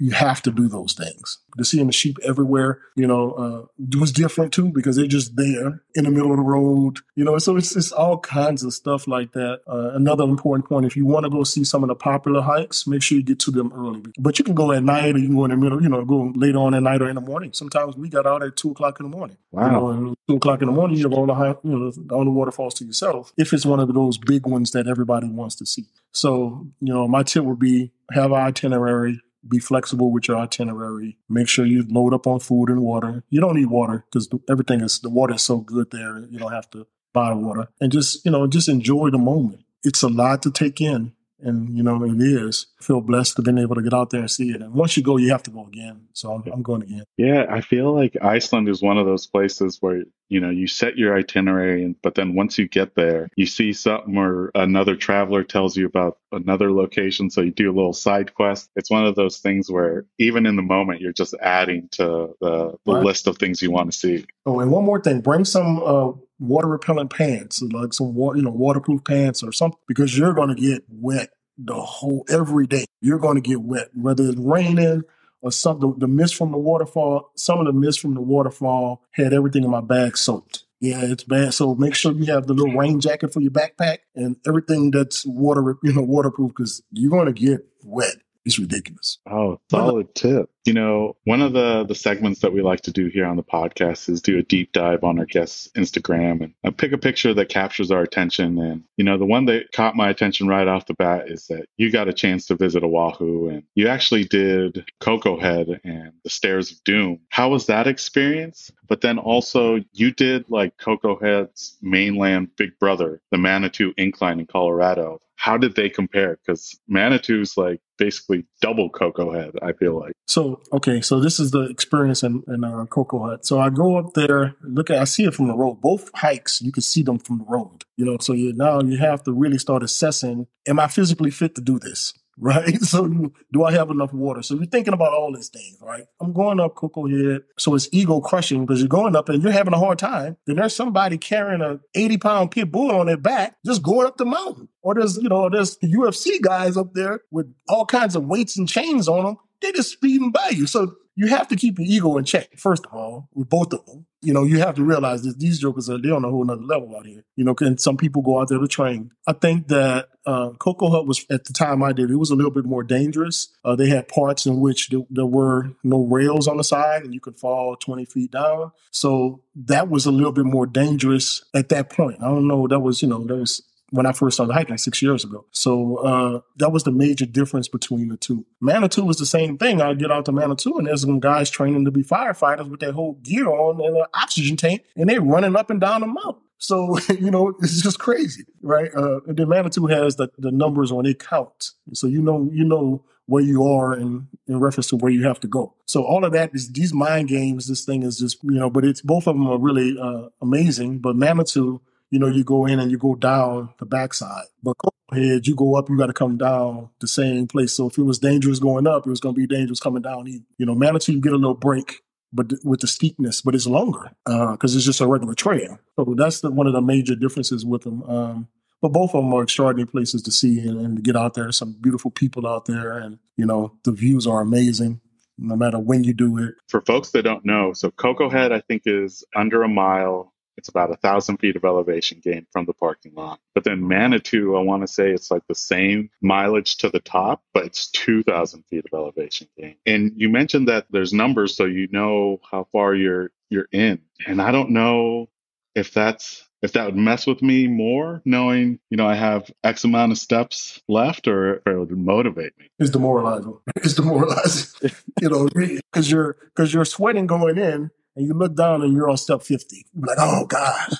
[0.00, 1.38] you have to do those things.
[1.58, 5.82] To seeing the sheep everywhere, you know, uh, was different too because they're just there
[5.94, 7.36] in the middle of the road, you know.
[7.38, 9.60] So it's it's all kinds of stuff like that.
[9.68, 12.86] Uh, another important point: if you want to go see some of the popular hikes,
[12.86, 14.02] make sure you get to them early.
[14.18, 16.04] But you can go at night, or you can go in the middle, you know,
[16.04, 17.52] go later on at night or in the morning.
[17.52, 19.36] Sometimes we got out at two o'clock in the morning.
[19.50, 19.90] Wow.
[19.90, 22.24] You know, two o'clock in the morning, you have all the high, you know, all
[22.24, 23.32] the waterfalls to yourself.
[23.36, 25.86] If it's one of those big ones that everybody wants to see.
[26.12, 31.18] So, you know, my tip would be have an itinerary be flexible with your itinerary.
[31.28, 33.24] Make sure you load up on food and water.
[33.30, 36.18] You don't need water because everything is the water is so good there.
[36.18, 39.64] You don't have to buy water and just you know just enjoy the moment.
[39.82, 42.66] It's a lot to take in, and you know it is.
[42.80, 44.60] I feel blessed to been able to get out there and see it.
[44.62, 46.08] And once you go, you have to go again.
[46.12, 47.04] So I'm, I'm going again.
[47.16, 50.96] Yeah, I feel like Iceland is one of those places where you know you set
[50.96, 55.42] your itinerary and but then once you get there you see something or another traveler
[55.42, 59.16] tells you about another location so you do a little side quest it's one of
[59.16, 63.04] those things where even in the moment you're just adding to the, the Right.
[63.04, 66.12] list of things you want to see Oh, and one more thing: bring some uh,
[66.40, 70.48] water repellent pants, like some water, you know, waterproof pants or something, because you're going
[70.48, 72.86] to get wet the whole every day.
[73.00, 75.02] You're going to get wet, whether it's raining
[75.42, 75.94] or something.
[75.98, 79.70] The mist from the waterfall, some of the mist from the waterfall had everything in
[79.70, 80.64] my bag soaked.
[80.80, 81.52] Yeah, it's bad.
[81.52, 85.26] So make sure you have the little rain jacket for your backpack and everything that's
[85.26, 88.16] water, you know, waterproof, because you're going to get wet.
[88.46, 89.18] It's ridiculous.
[89.30, 90.48] Oh, solid tip.
[90.66, 93.42] You know, one of the the segments that we like to do here on the
[93.42, 97.32] podcast is do a deep dive on our guests' Instagram and uh, pick a picture
[97.32, 98.58] that captures our attention.
[98.58, 101.66] And you know, the one that caught my attention right off the bat is that
[101.78, 106.30] you got a chance to visit Oahu and you actually did Koko Head and the
[106.30, 107.20] Stairs of Doom.
[107.30, 108.70] How was that experience?
[108.86, 114.46] But then also you did like Koko Head's mainland big brother, the Manitou Incline in
[114.46, 115.20] Colorado.
[115.36, 116.36] How did they compare?
[116.36, 120.12] Because Manitou's like basically double Koko Head, I feel like.
[120.26, 123.46] So okay, so this is the experience in, in uh, Cocoa Hut.
[123.46, 125.80] So I go up there, look at, I see it from the road.
[125.80, 127.84] Both hikes, you can see them from the road.
[127.96, 131.54] You know, so you now you have to really start assessing: Am I physically fit
[131.56, 132.14] to do this?
[132.42, 132.80] Right.
[132.80, 134.42] So you, do I have enough water?
[134.42, 136.04] So you're thinking about all these things, right?
[136.22, 139.52] I'm going up Koko Head, so it's ego crushing because you're going up and you're
[139.52, 140.38] having a hard time.
[140.46, 144.16] Then there's somebody carrying a 80 pound pit bull on their back, just going up
[144.16, 144.68] the mountain.
[144.80, 148.66] Or there's you know there's UFC guys up there with all kinds of weights and
[148.66, 150.66] chains on them they're just speeding by you.
[150.66, 153.84] So you have to keep your ego in check, first of all, with both of
[153.86, 154.06] them.
[154.22, 156.62] You know, you have to realize that these jokers are they're on a whole nother
[156.62, 157.24] level out here.
[157.36, 159.10] You know, and some people go out there to train.
[159.26, 162.34] I think that uh, Coco Hut was at the time I did, it was a
[162.34, 163.48] little bit more dangerous.
[163.64, 167.14] Uh, they had parts in which there, there were no rails on the side and
[167.14, 168.72] you could fall 20 feet down.
[168.90, 172.22] So that was a little bit more dangerous at that point.
[172.22, 172.66] I don't know.
[172.66, 175.44] That was, you know, that was when I first started hiking six years ago.
[175.50, 178.46] So uh, that was the major difference between the two.
[178.60, 179.80] Manitou was the same thing.
[179.80, 182.92] I get out to Manitou and there's some guys training to be firefighters with their
[182.92, 186.42] whole gear on and an oxygen tank, and they're running up and down the mountain.
[186.58, 188.90] So you know it's just crazy, right?
[188.94, 193.04] Uh, then Manitou has the, the numbers on it count, so you know you know
[193.26, 195.72] where you are in, in reference to where you have to go.
[195.86, 197.68] So all of that is these mind games.
[197.68, 200.98] This thing is just you know, but it's both of them are really uh, amazing.
[200.98, 204.46] But Manitou you know, you go in and you go down the backside.
[204.62, 204.76] But
[205.12, 207.72] head, you go up, you got to come down the same place.
[207.72, 210.26] So if it was dangerous going up, it was going to be dangerous coming down.
[210.26, 212.00] You know, Manitou, you get a little break,
[212.32, 215.78] but th- with the steepness, but it's longer because it's just a regular trail.
[215.96, 218.02] So that's the, one of the major differences with them.
[218.04, 218.48] Um,
[218.82, 221.52] but both of them are extraordinary places to see and, and to get out there.
[221.52, 225.00] Some beautiful people out there, and you know, the views are amazing.
[225.42, 228.60] No matter when you do it, For folks that don't know, so Koko Head, I
[228.60, 230.34] think, is under a mile.
[230.56, 233.40] It's about a thousand feet of elevation gain from the parking lot.
[233.54, 237.42] But then Manitou, I want to say it's like the same mileage to the top,
[237.54, 239.76] but it's 2,000 feet of elevation gain.
[239.86, 244.00] And you mentioned that there's numbers, so you know how far you're you're in.
[244.26, 245.28] And I don't know
[245.74, 249.84] if that's if that would mess with me more, knowing you know I have X
[249.84, 252.68] amount of steps left, or if it would motivate me.
[252.78, 253.58] it's demoralizing.
[253.76, 254.90] It's demoralizing.
[255.20, 259.08] you know, because you're because you're sweating going in, and you look down and you're
[259.08, 259.86] on step fifty.
[259.94, 260.92] You're like, oh god,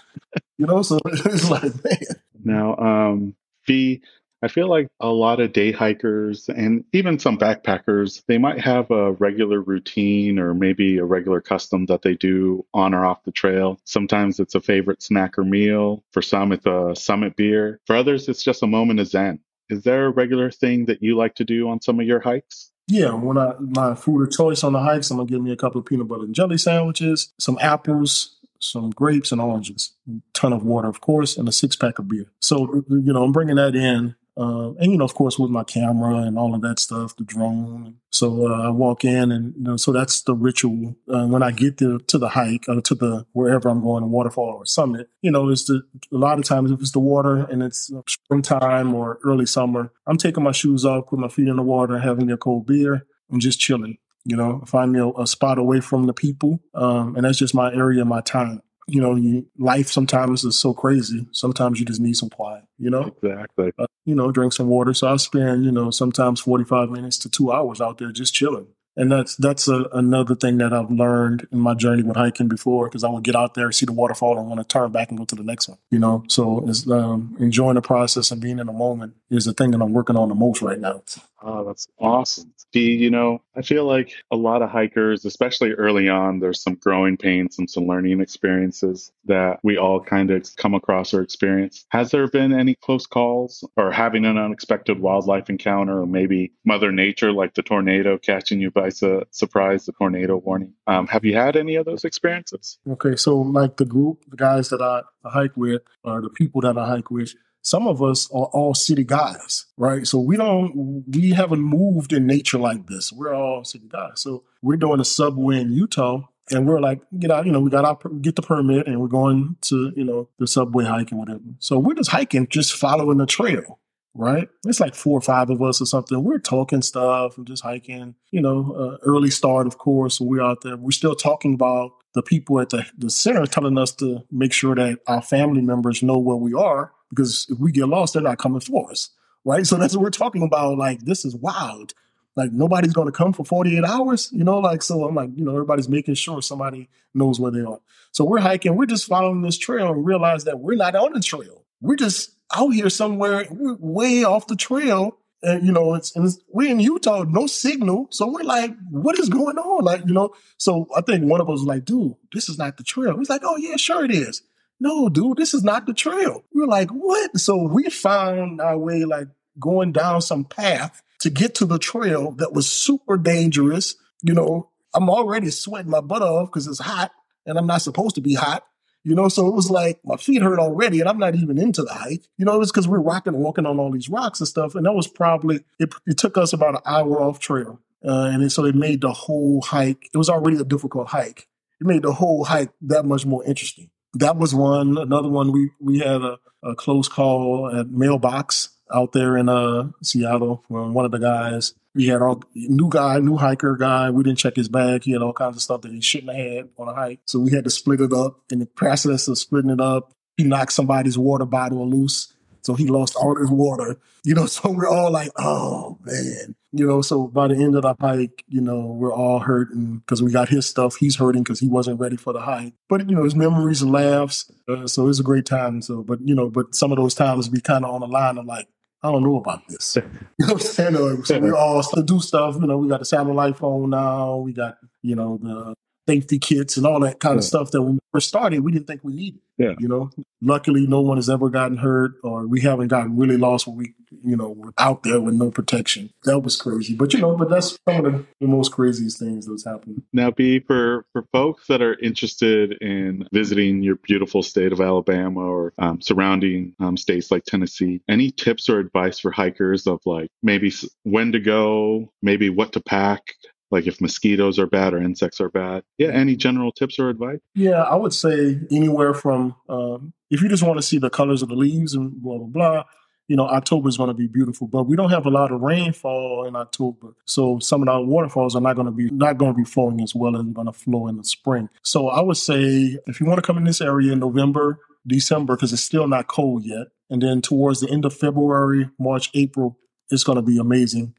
[0.59, 0.83] you know.
[0.83, 1.98] So it's like, man,
[2.42, 3.35] Now, um,
[3.66, 4.00] B,
[4.42, 8.90] I feel like a lot of day hikers and even some backpackers, they might have
[8.90, 13.33] a regular routine or maybe a regular custom that they do on or off the
[13.33, 13.78] trail.
[13.85, 16.02] Sometimes it's a favorite snack or meal.
[16.12, 17.80] For some, it's a summit beer.
[17.87, 19.40] For others, it's just a moment of zen.
[19.68, 22.72] Is there a regular thing that you like to do on some of your hikes?
[22.90, 23.14] Yeah.
[23.14, 25.81] When I my food of choice on the hikes, I'm gonna give me a couple
[25.81, 30.64] of peanut butter and jelly sandwiches, some apples, some grapes and oranges, a ton of
[30.64, 32.26] water, of course, and a six pack of beer.
[32.40, 34.14] So, you know, I'm bringing that in.
[34.37, 37.25] Uh, and you know, of course, with my camera and all of that stuff, the
[37.25, 37.97] drone.
[38.11, 40.97] So uh, I walk in, and you know, so that's the ritual.
[41.12, 44.57] Uh, when I get to to the hike or to the wherever I'm going, waterfall
[44.59, 47.62] or summit, you know, it's the a lot of times if it's the water and
[47.62, 51.62] it's springtime or early summer, I'm taking my shoes off, put my feet in the
[51.62, 53.99] water, having a cold beer, and just chilling.
[54.25, 57.55] You know, find me a, a spot away from the people, um, and that's just
[57.55, 61.26] my area, my time you know, you, life sometimes is so crazy.
[61.33, 63.14] Sometimes you just need some quiet, you know?
[63.22, 63.72] Exactly.
[63.79, 64.92] Uh, you know, drink some water.
[64.94, 68.66] So I spend, you know, sometimes 45 minutes to two hours out there just chilling
[68.96, 72.88] and that's that's a, another thing that I've learned in my journey with hiking before
[72.88, 75.18] because I would get out there, see the waterfall, and want to turn back and
[75.18, 75.79] go to the next one.
[75.90, 79.53] You know, so it's um, enjoying the process and being in the moment is the
[79.53, 81.03] thing that I'm working on the most right now.
[81.42, 82.53] Oh, that's awesome.
[82.74, 86.74] See, you know, I feel like a lot of hikers, especially early on, there's some
[86.74, 91.87] growing pains and some learning experiences that we all kind of come across or experience.
[91.88, 96.92] Has there been any close calls or having an unexpected wildlife encounter or maybe Mother
[96.92, 100.73] Nature, like the tornado catching you by su- surprise, the tornado warning?
[100.87, 102.79] Um, have you had any of those experiences?
[102.88, 106.79] Okay, so like the group, the guys that I, hike with, or the people that
[106.79, 110.07] I hike with, some of us are all city guys, right?
[110.07, 113.12] So we don't, we haven't moved in nature like this.
[113.12, 114.23] We're all city guys.
[114.23, 117.71] So we're doing a subway in Utah and we're like, get out, you know, we
[117.71, 121.19] got our, get the permit and we're going to, you know, the subway hike hiking,
[121.19, 121.40] whatever.
[121.59, 123.79] So we're just hiking, just following the trail,
[124.14, 124.49] right?
[124.66, 126.23] It's like four or five of us or something.
[126.23, 130.20] We're talking stuff and just hiking, you know, uh, early start, of course.
[130.20, 130.77] We're out there.
[130.77, 134.75] We're still talking about the people at the, the center telling us to make sure
[134.75, 138.38] that our family members know where we are because if we get lost, they're not
[138.38, 139.11] coming for us,
[139.44, 139.66] right?
[139.66, 140.77] So that's what we're talking about.
[140.77, 141.94] Like, this is wild.
[142.37, 144.59] Like, nobody's going to come for 48 hours, you know?
[144.59, 147.81] Like, so I'm like, you know, everybody's making sure somebody knows where they are.
[148.12, 151.20] So we're hiking, we're just following this trail and realize that we're not on the
[151.20, 151.64] trail.
[151.81, 155.16] We're just out here somewhere, way off the trail.
[155.42, 158.08] And, you know, it's, it's, we're in Utah, no signal.
[158.10, 159.84] So we're like, what is going on?
[159.84, 162.76] Like, you know, so I think one of us was like, dude, this is not
[162.76, 163.16] the trail.
[163.16, 164.42] He's like, oh, yeah, sure it is
[164.80, 166.42] no, dude, this is not the trail.
[166.54, 167.38] We are like, what?
[167.38, 172.32] So we found our way like going down some path to get to the trail
[172.32, 173.94] that was super dangerous.
[174.22, 177.12] You know, I'm already sweating my butt off because it's hot
[177.44, 178.64] and I'm not supposed to be hot.
[179.02, 181.82] You know, so it was like my feet hurt already, and I'm not even into
[181.82, 182.28] the hike.
[182.36, 184.48] You know, it was because we are rocking and walking on all these rocks and
[184.48, 185.94] stuff, and that was probably it.
[186.06, 189.62] it took us about an hour off trail, uh, and so it made the whole
[189.62, 190.10] hike.
[190.12, 191.48] It was already a difficult hike.
[191.80, 194.98] It made the whole hike that much more interesting that was one.
[194.98, 199.90] Another one we we had a, a close call at Mailbox out there in uh
[200.02, 201.74] Seattle from one of the guys.
[201.94, 204.11] We had all new guy, new hiker guy.
[204.11, 205.03] We didn't check his bag.
[205.05, 207.20] He had all kinds of stuff that he shouldn't have had on a hike.
[207.26, 208.40] So we had to split it up.
[208.50, 212.33] In the process of splitting it up, he knocked somebody's water bottle loose.
[212.62, 213.98] So he lost all his water.
[214.22, 216.55] You know, so we're all like, oh man.
[216.72, 220.22] You know, so by the end of the hike, you know, we're all hurting because
[220.22, 220.94] we got his stuff.
[220.94, 222.74] He's hurting because he wasn't ready for the hike.
[222.88, 224.48] But you know, his memories and laughs.
[224.68, 225.83] Uh, so it's a great time.
[225.83, 228.38] So, but you know, but some of those times we kind of on the line
[228.38, 228.68] of like,
[229.02, 229.96] I don't know about this.
[230.38, 231.24] You know what I'm saying?
[231.24, 232.56] So we all do stuff.
[232.60, 234.38] You know, we got the satellite phone now.
[234.38, 235.74] We got you know the
[236.08, 238.86] safety kits and all that kind of stuff that when we first started, we didn't
[238.86, 239.40] think we needed.
[239.58, 239.74] Yeah.
[239.78, 240.10] You know,
[240.40, 243.94] luckily no one has ever gotten hurt or we haven't gotten really lost when we,
[244.24, 246.10] you know, were out there with no protection.
[246.24, 246.94] That was crazy.
[246.94, 250.02] But, you know, but that's some of the, the most craziest things that's happened.
[250.14, 255.40] Now, B, for, for folks that are interested in visiting your beautiful state of Alabama
[255.40, 260.30] or um, surrounding um, states like Tennessee, any tips or advice for hikers of like
[260.42, 263.34] maybe when to go, maybe what to pack,
[263.70, 265.85] like if mosquitoes are bad or insects are bad.
[265.98, 267.38] Yeah, any general tips or advice?
[267.54, 271.42] Yeah, I would say anywhere from um, if you just want to see the colors
[271.42, 272.85] of the leaves and blah blah blah.
[273.28, 275.61] You know, October is going to be beautiful, but we don't have a lot of
[275.61, 279.52] rainfall in October, so some of our waterfalls are not going to be not going
[279.52, 281.68] to be flowing as well as going to flow in the spring.
[281.85, 285.54] So I would say if you want to come in this area in November, December,
[285.54, 289.78] because it's still not cold yet, and then towards the end of February, March, April,
[290.11, 291.14] it's going to be amazing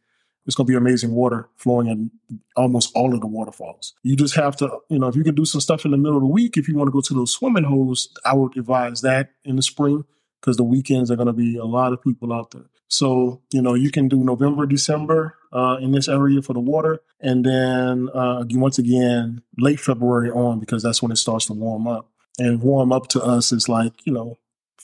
[0.45, 2.11] it's going to be amazing water flowing in
[2.55, 3.93] almost all of the waterfalls.
[4.03, 6.17] You just have to, you know, if you can do some stuff in the middle
[6.17, 9.01] of the week, if you want to go to those swimming holes, I would advise
[9.01, 10.03] that in the spring
[10.39, 12.65] because the weekends are going to be a lot of people out there.
[12.87, 16.99] So, you know, you can do November, December uh, in this area for the water.
[17.21, 21.87] And then uh, once again, late February on, because that's when it starts to warm
[21.87, 22.09] up.
[22.39, 24.39] And warm up to us is like, you know,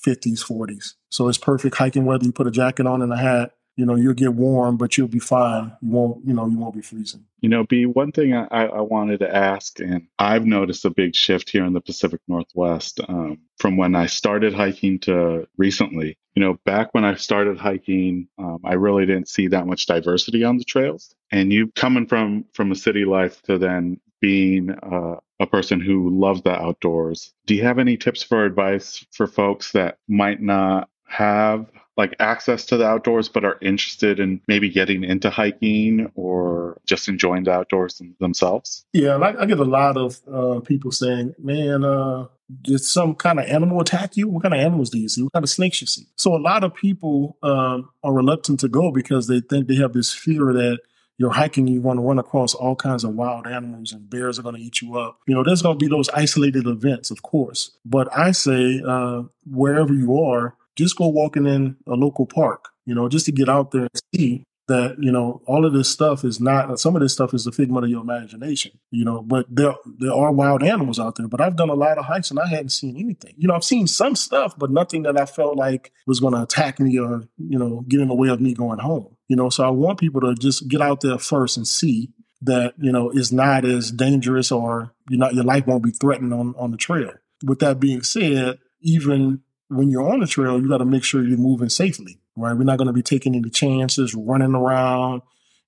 [0.05, 0.93] 50s, 40s.
[1.09, 2.25] So it's perfect hiking weather.
[2.25, 5.07] You put a jacket on and a hat you know, you'll get warm, but you'll
[5.07, 5.71] be fine.
[5.81, 7.23] You won't, you know, you won't be freezing.
[7.41, 11.15] You know, B, one thing I, I wanted to ask, and I've noticed a big
[11.15, 16.17] shift here in the Pacific Northwest um, from when I started hiking to recently.
[16.33, 20.43] You know, back when I started hiking, um, I really didn't see that much diversity
[20.43, 21.13] on the trails.
[21.31, 26.09] And you coming from from a city life to then being uh, a person who
[26.09, 30.89] loves the outdoors, do you have any tips for advice for folks that might not
[31.07, 31.67] have
[31.97, 37.07] like access to the outdoors but are interested in maybe getting into hiking or just
[37.07, 41.83] enjoying the outdoors themselves yeah like i get a lot of uh, people saying man
[41.83, 42.25] uh,
[42.61, 45.33] did some kind of animal attack you what kind of animals do you see what
[45.33, 48.91] kind of snakes you see so a lot of people um, are reluctant to go
[48.91, 50.79] because they think they have this fear that
[51.17, 54.43] you're hiking, you're going to run across all kinds of wild animals and bears are
[54.43, 55.19] going to eat you up.
[55.27, 57.75] You know, there's going to be those isolated events, of course.
[57.83, 62.95] But I say, uh, wherever you are, just go walking in a local park, you
[62.95, 66.25] know, just to get out there and see that, you know, all of this stuff
[66.25, 69.45] is not, some of this stuff is the figment of your imagination, you know, but
[69.49, 71.27] there, there are wild animals out there.
[71.27, 73.33] But I've done a lot of hikes and I hadn't seen anything.
[73.37, 76.41] You know, I've seen some stuff, but nothing that I felt like was going to
[76.41, 79.15] attack me or, you know, get in the way of me going home.
[79.29, 82.11] You know, so I want people to just get out there first and see
[82.41, 86.33] that, you know, it's not as dangerous or you're not, your life won't be threatened
[86.33, 87.13] on, on the trail.
[87.43, 91.23] With that being said, even when you're on the trail, you got to make sure
[91.23, 92.53] you're moving safely, right?
[92.53, 95.21] We're not going to be taking any chances, running around.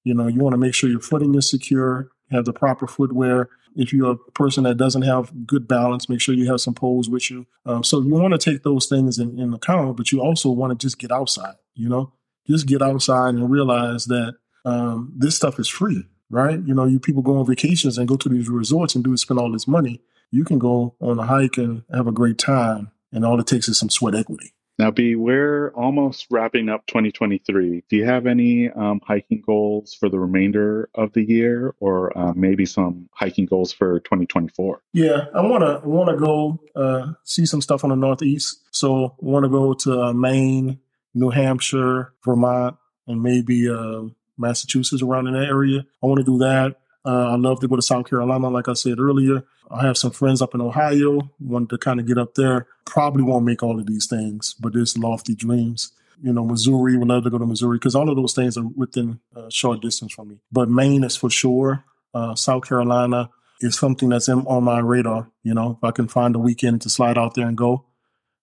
[0.03, 3.49] You know, you want to make sure your footing is secure, have the proper footwear.
[3.75, 7.09] If you're a person that doesn't have good balance, make sure you have some poles
[7.09, 7.45] with you.
[7.65, 10.71] Um, so you want to take those things in, in account, but you also want
[10.71, 12.13] to just get outside, you know,
[12.47, 14.35] just get outside and realize that
[14.65, 16.59] um, this stuff is free, right?
[16.65, 19.39] You know, you people go on vacations and go to these resorts and do spend
[19.39, 20.01] all this money.
[20.31, 23.67] You can go on a hike and have a great time and all it takes
[23.67, 24.53] is some sweat equity.
[24.79, 27.83] Now, B, we're almost wrapping up 2023.
[27.89, 32.31] Do you have any um, hiking goals for the remainder of the year, or uh,
[32.33, 34.81] maybe some hiking goals for 2024?
[34.93, 38.61] Yeah, I want to want to go uh, see some stuff on the Northeast.
[38.71, 40.79] So, I want to go to uh, Maine,
[41.13, 44.03] New Hampshire, Vermont, and maybe uh,
[44.37, 45.85] Massachusetts around in that area.
[46.01, 46.77] I want to do that.
[47.05, 49.43] Uh, I love to go to South Carolina, like I said earlier.
[49.71, 52.67] I have some friends up in Ohio, wanted to kind of get up there.
[52.85, 55.91] Probably won't make all of these things, but there's lofty dreams.
[56.21, 58.67] You know, Missouri, would love to go to Missouri because all of those things are
[58.75, 60.39] within a short distance from me.
[60.51, 61.85] But Maine is for sure.
[62.13, 63.29] Uh, South Carolina
[63.61, 65.29] is something that's in, on my radar.
[65.43, 67.85] You know, if I can find a weekend to slide out there and go,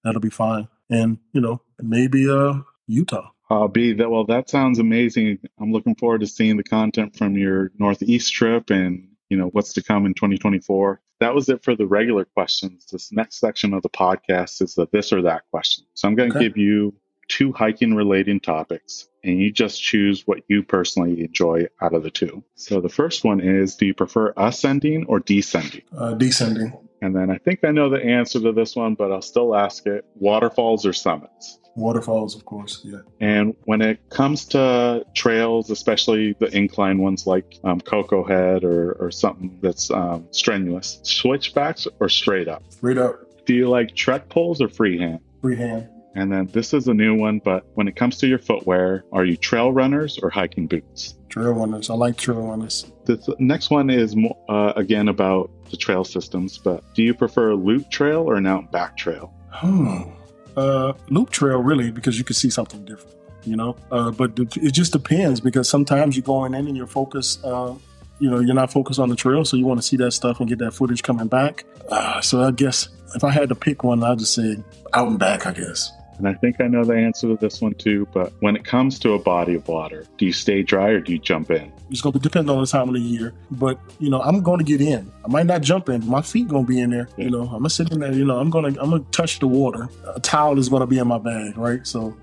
[0.05, 0.68] that'll be fine.
[0.89, 3.31] And, you know, maybe uh, Utah.
[3.51, 5.39] Uh, B, that well, that sounds amazing.
[5.61, 9.74] I'm looking forward to seeing the content from your Northeast trip and you know what's
[9.74, 11.01] to come in 2024.
[11.21, 12.87] That was it for the regular questions.
[12.91, 15.87] This next section of the podcast is the this or that question.
[15.95, 16.49] So I'm going to okay.
[16.49, 16.95] give you
[17.29, 22.11] two hiking related topics and you just choose what you personally enjoy out of the
[22.11, 22.45] two.
[22.55, 25.83] So the first one is do you prefer ascending or descending?
[25.97, 26.73] Uh, descending.
[27.03, 29.87] And then I think I know the answer to this one, but I'll still ask
[29.87, 31.59] it waterfalls or summits?
[31.77, 33.01] Waterfalls, of course, yeah.
[33.20, 38.93] And when it comes to trails, especially the incline ones like um, Koko Head or,
[38.93, 42.62] or something that's um, strenuous, switchbacks or straight up?
[42.70, 43.20] Straight up.
[43.45, 45.20] Do you like trek poles or freehand?
[45.43, 45.89] Freehand.
[46.14, 49.27] And then this is a new one, but when it comes to your footwear, are
[49.27, 51.14] you trail runners or hiking boots?
[51.29, 51.91] Trail runners.
[51.91, 52.91] I like trail runners.
[53.05, 54.16] The next one is
[54.49, 58.47] uh, again about the trail systems, but do you prefer a loop trail or an
[58.47, 59.35] out back trail?
[59.51, 60.11] Hmm
[60.57, 63.77] uh, loop trail really because you can see something different, you know.
[63.91, 67.45] Uh, but it just depends because sometimes you're going in and you're focused.
[67.45, 67.75] Uh,
[68.19, 70.41] you know, you're not focused on the trail, so you want to see that stuff
[70.41, 71.65] and get that footage coming back.
[71.91, 74.57] Uh, so I guess if I had to pick one, I'd just say
[74.95, 75.47] out and back.
[75.47, 75.93] I guess.
[76.19, 78.09] And I think I know the answer to this one too.
[78.13, 81.13] But when it comes to a body of water, do you stay dry or do
[81.13, 81.71] you jump in?
[81.91, 83.32] It's going to depend on the time of the year.
[83.51, 85.11] But, you know, I'm going to get in.
[85.24, 86.07] I might not jump in.
[86.07, 87.09] My feet going to be in there.
[87.16, 88.12] You know, I'm going to sit in there.
[88.12, 89.89] You know, I'm going to I'm going to touch the water.
[90.14, 91.87] A towel is going to be in my bag, right?
[91.87, 92.16] So,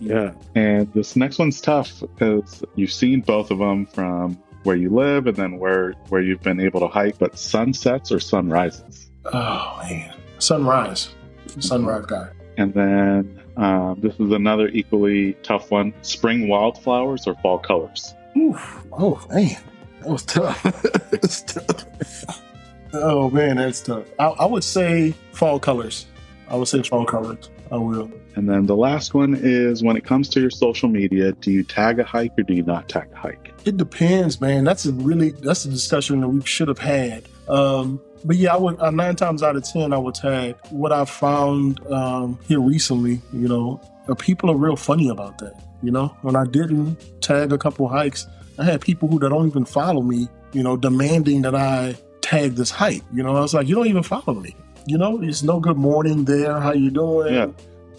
[0.00, 0.32] yeah.
[0.54, 5.26] And this next one's tough because you've seen both of them from where you live
[5.26, 7.18] and then where where you've been able to hike.
[7.18, 9.10] But sunsets or sunrises?
[9.26, 11.14] Oh man, sunrise.
[11.58, 12.30] Sunrise guy.
[12.56, 18.14] And then um, this is another equally tough one: spring wildflowers or fall colors.
[18.40, 18.84] Oof.
[18.92, 19.56] Oh man,
[20.00, 20.62] that was tough.
[21.10, 22.42] that's tough.
[22.92, 24.06] Oh man, that's tough.
[24.18, 26.06] I, I, would say fall colors.
[26.48, 27.50] I would say fall colors.
[27.70, 28.10] I will.
[28.34, 31.62] And then the last one is when it comes to your social media, do you
[31.62, 33.52] tag a hike or do you not tag a hike?
[33.64, 34.64] It depends, man.
[34.64, 37.24] That's a really that's a discussion that we should have had.
[37.48, 40.56] Um, but yeah, I would uh, nine times out of ten I would tag.
[40.70, 45.54] What I found um, here recently, you know, uh, people are real funny about that.
[45.82, 48.26] You know, when I didn't tag a couple hikes,
[48.58, 52.70] I had people who don't even follow me, you know, demanding that I tag this
[52.70, 53.02] hike.
[53.12, 54.54] You know, I was like, you don't even follow me.
[54.86, 56.58] You know, it's no good morning there.
[56.60, 57.34] How you doing?
[57.34, 57.48] Yeah.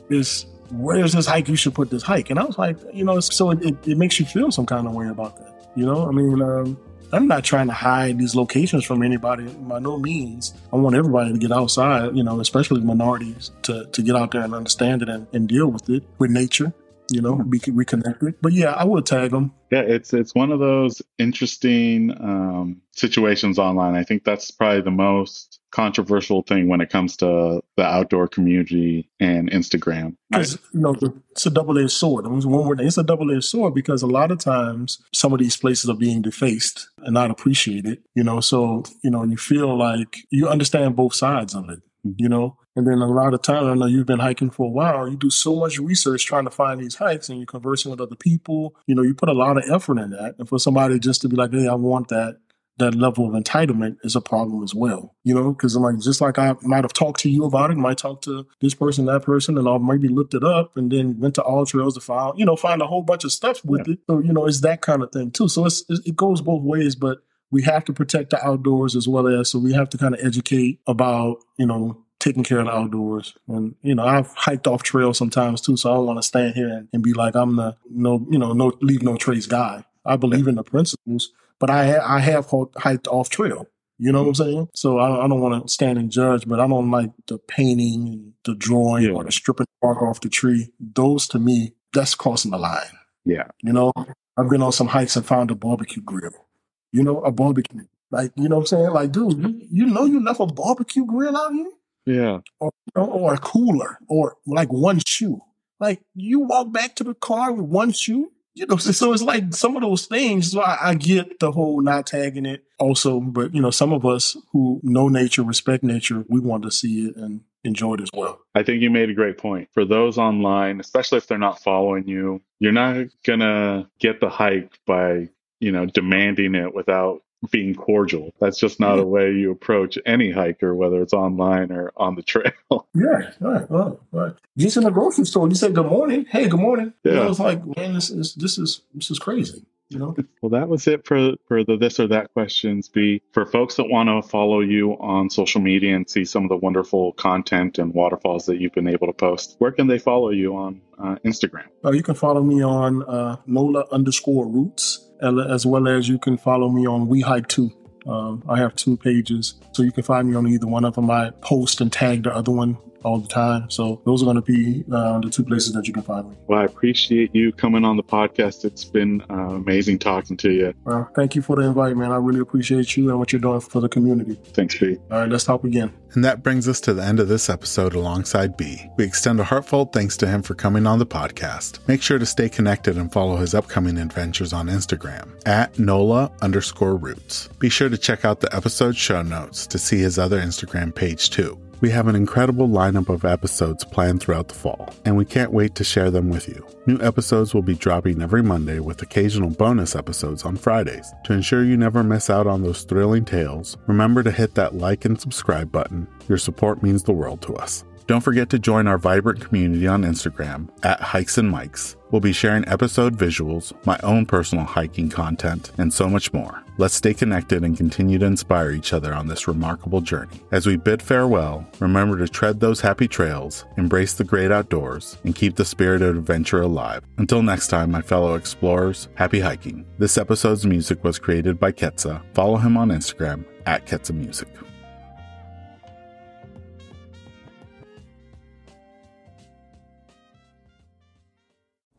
[0.10, 1.48] It's where's this hike?
[1.48, 2.30] You should put this hike.
[2.30, 4.88] And I was like, you know, so it, it, it makes you feel some kind
[4.88, 5.72] of way about that.
[5.76, 6.78] You know, I mean, um,
[7.14, 10.54] I'm not trying to hide these locations from anybody by no means.
[10.72, 14.42] I want everybody to get outside, you know, especially minorities to, to get out there
[14.42, 16.74] and understand it and, and deal with it with nature,
[17.12, 18.36] you know, be reconnected.
[18.42, 19.54] But yeah, I would tag them.
[19.72, 23.96] Yeah, it's it's one of those interesting um, situations online.
[23.96, 29.10] I think that's probably the most controversial thing when it comes to the outdoor community
[29.20, 30.16] and Instagram.
[30.30, 30.96] Because you know
[31.32, 32.28] it's a double edged sword.
[32.28, 35.58] One word, it's a double edged sword because a lot of times some of these
[35.58, 38.04] places are being defaced and not appreciated.
[38.16, 41.82] You know, so you know you feel like you understand both sides of it.
[42.04, 44.72] You know, and then a lot of times, I know you've been hiking for a
[44.72, 45.08] while.
[45.08, 48.16] You do so much research trying to find these hikes and you're conversing with other
[48.16, 48.76] people.
[48.88, 50.36] You know, you put a lot of effort in that.
[50.40, 52.40] And for somebody just to be like, hey, I want that,
[52.78, 55.16] that level of entitlement is a problem as well.
[55.24, 57.78] You know, because I'm like, just like I might have talked to you about it,
[57.78, 61.20] might talk to this person, that person, and I'll maybe looked it up and then
[61.20, 63.94] went to AllTrails to find, you know, find a whole bunch of stuff with yeah.
[63.94, 64.00] it.
[64.08, 65.50] So, you know, it's that kind of thing too.
[65.50, 67.20] So it's, it goes both ways, but
[67.52, 70.26] we have to protect the outdoors as well as, so we have to kind of
[70.26, 73.36] educate about, you know, taking care of the outdoors.
[73.48, 76.56] And, you know, I've hiked off trail sometimes too, so I don't want to stand
[76.56, 79.84] here and, and, be like, I'm the no, you know, no leave no trace guy.
[80.06, 83.68] I believe in the principles, but I, I have hiked off trail.
[83.98, 84.70] You know what I'm saying?
[84.74, 88.08] So I, I don't want to stand and judge, but I don't like the painting
[88.08, 89.12] and the drawing yeah.
[89.12, 90.72] or the stripping bark off the tree.
[90.80, 92.98] Those to me, that's crossing the line.
[93.26, 93.48] Yeah.
[93.62, 93.92] You know,
[94.38, 96.48] I've been on some hikes and found a barbecue grill.
[96.92, 97.86] You know, a barbecue.
[98.10, 98.92] Like, you know what I'm saying?
[98.92, 99.76] Like, dude, you, mm-hmm.
[99.76, 101.72] you know you left a barbecue grill out here?
[102.06, 102.40] Yeah.
[102.60, 105.42] Or, or a cooler or like one shoe.
[105.80, 108.32] Like you walk back to the car with one shoe.
[108.54, 110.52] You know, so it's like some of those things.
[110.52, 114.06] So I, I get the whole not tagging it also, but you know, some of
[114.06, 118.10] us who know nature, respect nature, we want to see it and enjoy it as
[118.14, 118.40] well.
[118.56, 119.70] I think you made a great point.
[119.74, 124.80] For those online, especially if they're not following you, you're not gonna get the hike
[124.86, 125.30] by,
[125.62, 128.34] you know, demanding it without being cordial.
[128.40, 132.22] That's just not a way you approach any hiker, whether it's online or on the
[132.34, 132.52] trail.
[132.94, 134.34] Yeah, right, right, right.
[134.58, 136.26] Just in the grocery store, you say good morning.
[136.30, 136.94] Hey, good morning.
[137.04, 139.64] Yeah, you know, it's like man, this is this is this is crazy.
[139.92, 140.16] You know?
[140.42, 142.88] well, that was it for for the this or that questions.
[142.88, 146.50] B for folks that want to follow you on social media and see some of
[146.50, 149.56] the wonderful content and waterfalls that you've been able to post.
[149.60, 151.66] Where can they follow you on uh, Instagram?
[151.84, 156.38] Uh, you can follow me on uh, Nola underscore Roots as well as you can
[156.38, 157.72] follow me on We Hike Too.
[158.08, 161.12] Um, I have two pages, so you can find me on either one of them.
[161.12, 163.70] I post and tag the other one all the time.
[163.70, 166.36] So those are going to be uh, the two places that you can find me.
[166.48, 168.66] Well, I appreciate you coming on the podcast.
[168.66, 170.74] It's been uh, amazing talking to you.
[170.84, 172.12] Well, thank you for the invite, man.
[172.12, 174.36] I really appreciate you and what you're doing for the community.
[174.54, 174.98] Thanks, B.
[175.12, 175.94] All right, let's talk again.
[176.14, 178.86] And that brings us to the end of this episode alongside B.
[178.98, 181.88] We extend a heartfelt thanks to him for coming on the podcast.
[181.88, 186.98] Make sure to stay connected and follow his upcoming adventures on Instagram at NOLA underscore
[186.98, 187.48] roots.
[187.60, 191.30] Be sure to check out the episode show notes to see his other Instagram page
[191.30, 191.58] too.
[191.82, 195.74] We have an incredible lineup of episodes planned throughout the fall, and we can't wait
[195.76, 196.64] to share them with you.
[196.86, 201.12] New episodes will be dropping every Monday with occasional bonus episodes on Fridays.
[201.24, 205.06] To ensure you never miss out on those thrilling tales, remember to hit that like
[205.06, 206.08] and subscribe button.
[206.30, 207.84] Your support means the world to us.
[208.06, 211.96] Don't forget to join our vibrant community on Instagram at Hikes and Mics.
[212.12, 216.62] We'll be sharing episode visuals, my own personal hiking content, and so much more.
[216.82, 220.42] Let's stay connected and continue to inspire each other on this remarkable journey.
[220.52, 225.36] As we bid farewell, remember to tread those happy trails, embrace the great outdoors, and
[225.36, 227.04] keep the spirit of adventure alive.
[227.20, 229.86] Until next time, my fellow explorers, happy hiking.
[230.00, 232.20] This episode's music was created by Ketsa.
[232.34, 234.48] Follow him on Instagram at Ketsa Music.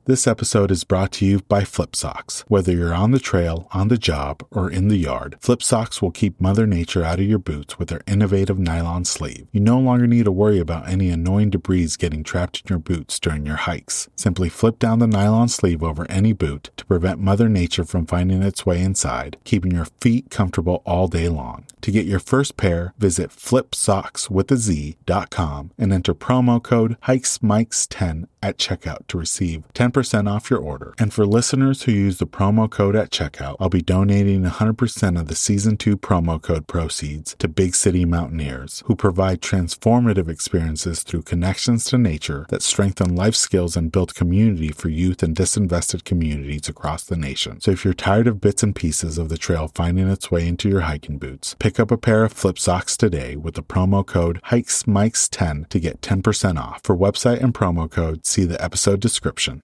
[0.04, 2.40] This episode is brought to you by FlipSockz.
[2.48, 6.40] Whether you're on the trail, on the job, or in the yard, FlipSockz will keep
[6.40, 9.46] Mother Nature out of your boots with their innovative nylon sleeve.
[9.52, 13.20] You no longer need to worry about any annoying debris getting trapped in your boots
[13.20, 14.08] during your hikes.
[14.16, 18.42] Simply flip down the nylon sleeve over any boot to prevent Mother Nature from finding
[18.42, 21.64] its way inside, keeping your feet comfortable all day long.
[21.82, 28.26] To get your first pair, visit flipsocks with a Z.com and enter promo code HikesMics10
[28.42, 30.94] at checkout to receive 10% off your order.
[30.98, 35.28] And for listeners who use the promo code at checkout, I'll be donating 100% of
[35.28, 41.22] the season 2 promo code proceeds to Big City Mountaineers, who provide transformative experiences through
[41.22, 46.68] connections to nature that strengthen life skills and build community for youth and disinvested communities
[46.68, 47.60] across the nation.
[47.60, 50.68] So if you're tired of bits and pieces of the trail finding its way into
[50.68, 55.68] your hiking boots, pick up a pair of FlipSockz today with the promo code HikesMics10
[55.68, 56.80] to get 10% off.
[56.82, 59.60] For website and promo code, see the episode description.